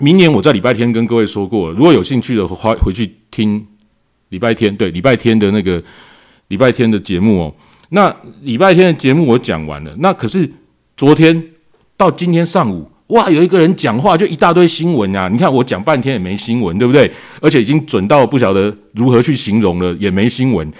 [0.00, 3.66] 明年我在礼拜天跟各位说过，如果有兴趣的话，回去听
[4.30, 5.82] 礼拜天对礼拜天的那个
[6.48, 7.54] 礼拜天的节目哦。
[7.90, 10.50] 那礼拜天的节目我讲完了，那可是
[10.96, 11.42] 昨天。
[12.00, 15.28] 到今天上午，哇，有一个人讲话就一大堆新闻啊！
[15.28, 17.12] 你看我讲半天也没新闻，对不对？
[17.42, 20.72] 而且已经准到不晓得如何去形容了，也没新闻。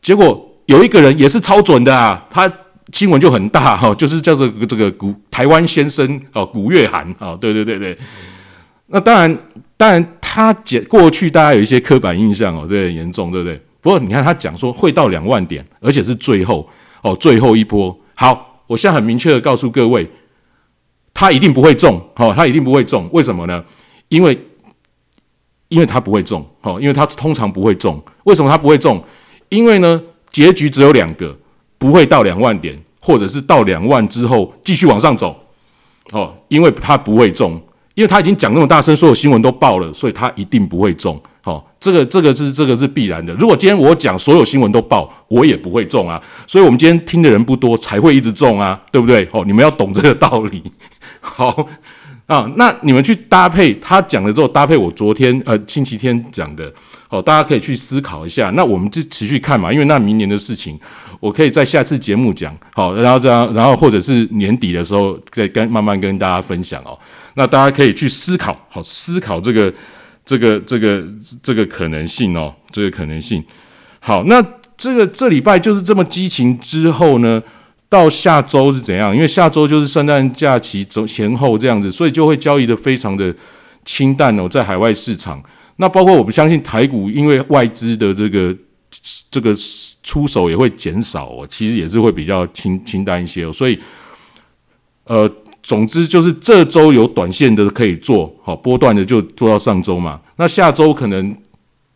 [0.00, 2.48] 结果有一个人也是超准的啊，他
[2.92, 7.98] 新闻就很大哈，就是叫做这个古台湾先生哦，古月涵啊，对对对对。
[8.92, 9.38] 那当然，
[9.76, 13.60] 当然他讲过去大家有一些刻板印象哦，这很严重，对不对？
[13.80, 16.68] 不过你看他讲说会到两万点，而且是最后
[17.02, 17.96] 哦，最后一波。
[18.14, 20.08] 好，我现在很明确的告诉各位。
[21.12, 23.62] 他一定不会中，好，他一定不会中，为什么呢？
[24.08, 24.38] 因为，
[25.68, 28.02] 因为他不会中，好，因为他通常不会中。
[28.24, 29.02] 为什么他不会中？
[29.50, 31.36] 因为呢，结局只有两个，
[31.76, 35.38] 不会到两万点，或者是到两万之后继续往上走，
[36.12, 37.60] 哦，因为他不会中，
[37.94, 41.20] 因为他已经讲那么大声，所有新闻都报了，所以他一定不会中。
[41.42, 43.32] 好，这个这个是这个是必然的。
[43.34, 46.20] 如果今天我讲所有新闻都报，我也不会中啊。
[46.46, 49.26] 所以，我们今天听的人不多，才会一直中啊，对不对？
[49.32, 50.62] 哦，你们要懂这个道理。
[51.20, 51.66] 好
[52.30, 56.72] 啊，那你们去搭配他讲了之后，搭配我昨天呃星期天讲的，
[57.08, 58.50] 好，大家可以去思考一下。
[58.50, 60.78] 那我们就持续看嘛，因为那明年的事情，
[61.18, 62.56] 我可以在下次节目讲。
[62.72, 66.96] 好，然后这样，然后或者是年底的时候再跟慢慢跟大家分享哦。
[67.34, 69.74] 那大家可以去思考，好，思考这个。
[70.22, 71.02] 这个这个
[71.42, 73.42] 这个可能性哦，这个可能性。
[73.98, 74.40] 好，那
[74.76, 77.42] 这个这礼拜就是这么激情之后呢，
[77.90, 79.14] 到下周是怎样？
[79.14, 83.34] 因为下周就是圣诞假期走前后这样子，所以就会交易的非常的
[83.84, 85.42] 清淡哦，在海外市场。
[85.76, 88.56] 那包括我不相信台股，因为外资的这个
[89.30, 89.52] 这个
[90.02, 93.78] 出手也会减少哦，其实也是会比较清清淡一些哦，所以
[95.04, 95.30] 呃。
[95.62, 100.18] 总之就是这周有短线的可以做好，波段的就做到上周嘛。
[100.36, 101.36] 那下周可能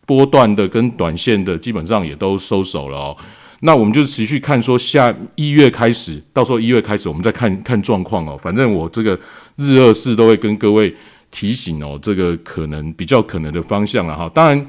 [0.05, 3.17] 波段的跟短线的基本上也都收手了哦。
[3.65, 8.39] 那我们就持续看说下一月开始，到时候一月开始我们再看看状况哦。
[8.41, 9.19] 反正我这个
[9.57, 10.95] 日二四都会跟各位
[11.31, 14.29] 提醒哦，这个可能比较可能的方向了哈。
[14.33, 14.67] 当然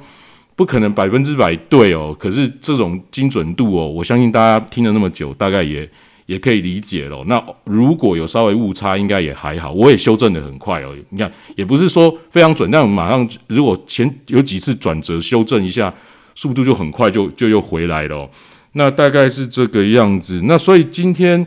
[0.56, 5.88] 不可能百分之百对哦，可是这种精准度哦，我相信大家听了那么久，大概也。
[6.26, 7.22] 也可以理解了。
[7.28, 9.70] 那如果有稍微误差，应该也还好。
[9.70, 10.92] 我也修正的很快哦。
[11.10, 15.94] 你看，也不是说非常准，但我马上如果前有几次转折修正一下，
[16.34, 18.28] 速度就很快就就又回来了。
[18.76, 20.42] 那大概是这个样子。
[20.44, 21.44] 那所以今天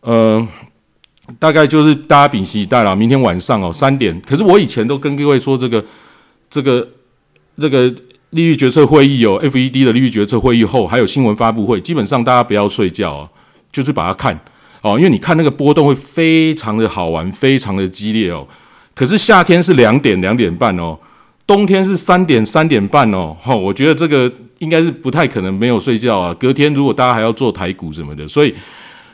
[0.00, 0.46] 呃，
[1.38, 2.96] 大概就是大家屏息以待了。
[2.96, 5.84] 明天晚上哦三点，可是我以前都跟各位说这个
[6.48, 6.88] 这个
[7.58, 7.84] 这个
[8.30, 13.30] 利率决策会议哦，FED 的利率决策会议后还有新闻发布会，基本上大家不要睡觉哦。
[13.70, 14.36] 就是把它看
[14.82, 18.44] 哦，因为你看那个波动会非常的好玩，非常的激烈哦。
[18.96, 20.98] 可是夏天是两点两点半哦，
[21.50, 23.36] 冬天是三点三点半哦。
[23.42, 26.32] 哈，我觉得这个应该是不太可能没有睡觉啊。
[26.34, 28.54] 隔天如果大家还要做台股什么的，所以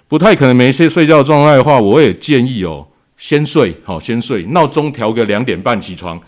[0.06, 6.20] 不太可能没睡睡觉状态的话，我也建议哦，先睡好，先睡，闹钟调个两点半起床。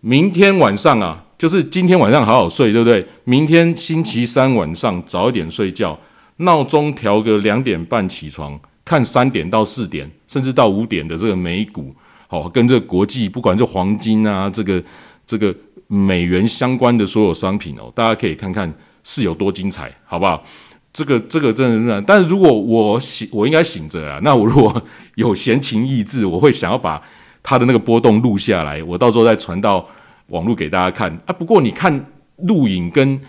[0.00, 3.06] 明天晚上啊，就是今天晚上好好睡，对不对？
[3.22, 5.96] 明天星期三晚上早一点睡觉。
[6.38, 11.94] 闹钟调个两点半起床，看三点到四点，甚至到五点的这个美股，
[12.26, 14.82] 好，跟这国际不管是黄金啊，这个
[15.28, 15.54] 这个
[15.86, 18.72] 美元相关的所有商品哦，大家可以看看
[19.04, 20.42] 是有多精彩，好不好？
[20.92, 24.18] 这个这个真的是，但是如果我醒，我应该醒着啊。
[24.24, 24.82] 那我如果
[25.14, 27.00] 有闲情逸致，我会想要把
[27.42, 29.86] 它的那个波动录下来，我到时候再传到
[30.28, 31.32] 网络给大家看啊。
[31.32, 32.06] 不过你看
[32.38, 33.20] 录影跟。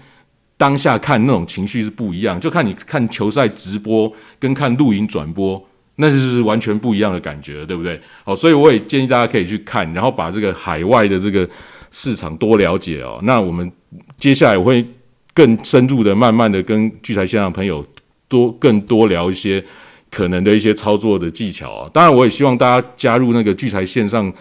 [0.59, 7.97] 当下看那种情绪是不一样，就看你看球赛直播跟看录影转播，那就是完全不一样的感觉，对不对？
[8.25, 11.49] 好，所以我也建议大家可以去看，然后把这个海外的这个
[11.91, 13.19] 市场多了解哦。
[13.23, 13.71] 那我们
[14.17, 14.85] 接下来我会
[15.33, 17.85] 更深入的、慢慢的跟聚财线上朋友
[18.27, 19.63] 多更多聊一些
[20.09, 21.89] 可能的一些操作的技巧啊。
[21.93, 24.31] 当然，我也希望大家加入那个聚财线上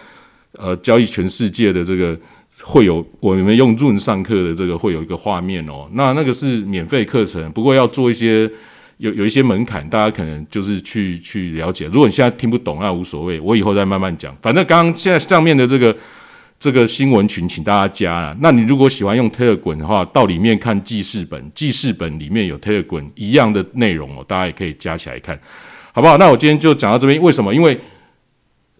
[0.53, 2.19] 呃交易全世界的这个。
[2.63, 8.51] 会有我们用 Zoom 上课的这个会有一个画面哦，那那个是免费课程，不过要做一些
[8.97, 11.85] 有有一些门槛，大家可能就是去去了解。
[11.85, 14.35] 如果你现在听不懂，那无所谓，我以后再慢慢讲。
[14.41, 15.95] 反正刚刚现在上面的这个
[16.59, 18.35] 这个新闻群，请大家加啊。
[18.41, 25.39] 那你如果喜欢用 Telegram 的话，到里面看记事本，记事本里面有 Telegram 一样的内容哦，大家也可以加起来看，
[25.93, 26.17] 好不好？
[26.17, 27.55] 那我今天就讲到这边，为什么？
[27.55, 27.79] 因为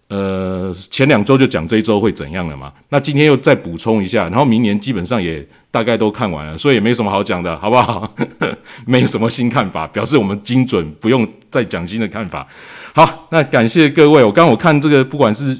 [0.08, 2.72] 呃，前两周就讲这一周会怎样了嘛？
[2.88, 8.12] 那今天又再补充一下，然后明年基本上也大概都看完了，所以也没什么好讲的，好不好？
[8.84, 12.44] 没有什么新看法，表示我们精准，不用再讲新的看法。
[12.92, 14.22] 好，那感谢各位。
[14.24, 15.56] 我刚我看这个，不管是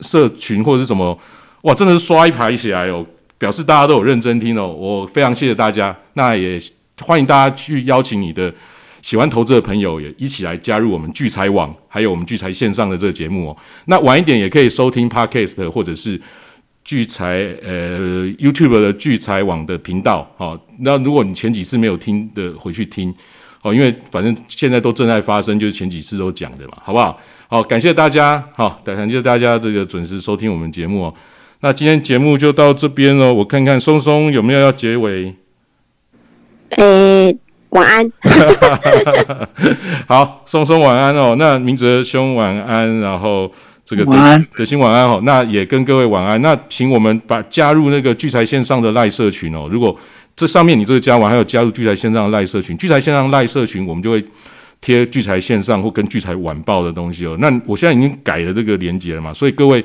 [0.00, 1.18] 社群或者是什么，
[1.62, 3.04] 哇，真的是刷一排起来哦，
[3.38, 4.66] 表示大家都有认真听哦。
[4.66, 6.58] 我非常谢谢大家，那也
[7.02, 8.52] 欢迎大家去邀请你的。
[9.02, 13.56] 喜欢投资的朋友也一起来加入我们聚财网，还有我们聚财线上的这个节目哦。
[13.86, 16.20] 那晚一点也可以收听 Podcast 或者是
[16.84, 20.30] 聚财呃 YouTube 的聚财网的频道。
[20.36, 23.12] 好，那如果你前几次没有听的，回去听
[23.62, 27.18] 哦，因为反正现在都正在发生，就是前几次都讲的嘛，好不好？
[27.48, 31.14] 好，感谢大家，好，感谢大家这个准时收听我们节目哦。
[31.60, 35.34] 那今天节目就到这边喽，我看看松松有没有要结尾。
[36.76, 37.32] 呃。
[37.70, 38.12] 晚安，
[40.08, 41.36] 好，松松晚安哦。
[41.38, 43.48] 那明哲兄晚安，然后
[43.84, 44.04] 这个
[44.56, 45.20] 德兴晚安哦。
[45.22, 46.42] 那也跟各位晚安。
[46.42, 49.68] 那请我们把加入那个聚财线上的赖社群哦。
[49.70, 49.96] 如果
[50.34, 54.24] 这上面你这个加完，还有加入聚财线上的赖社群，聚财线上赖社群，我们就会
[54.80, 57.36] 贴聚财线上或跟聚财晚报的东西哦。
[57.38, 59.84] 那我现在已经改了这个连接了嘛，所以各位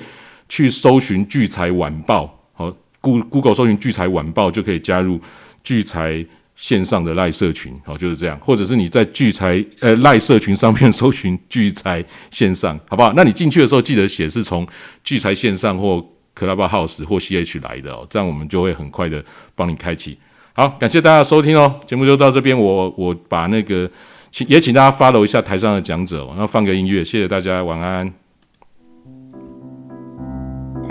[0.50, 2.72] 去搜寻聚财晚报，好
[3.02, 5.20] ，Google 搜寻聚财晚报就可以加入
[5.64, 6.26] 聚财。
[6.58, 13.12] 线上的赖社群，好就是这样，或者是你在聚财呃赖社群上面搜寻聚财线上，好不好？
[13.14, 14.66] 那你进去的时候记得写是从
[15.04, 16.02] 聚财线上或
[16.34, 19.22] Clubhouse 或 CH 来的哦，这样我们就会很快的
[19.54, 20.18] 帮你开启。
[20.54, 23.92] 好，感谢大家收听哦，节目就到这边，我我把那个
[24.32, 28.25] 请也请大家 follow 一下台上的讲者，然后放个音乐，谢谢大家，晚安。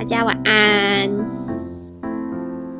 [0.05, 1.44] 大家晚安。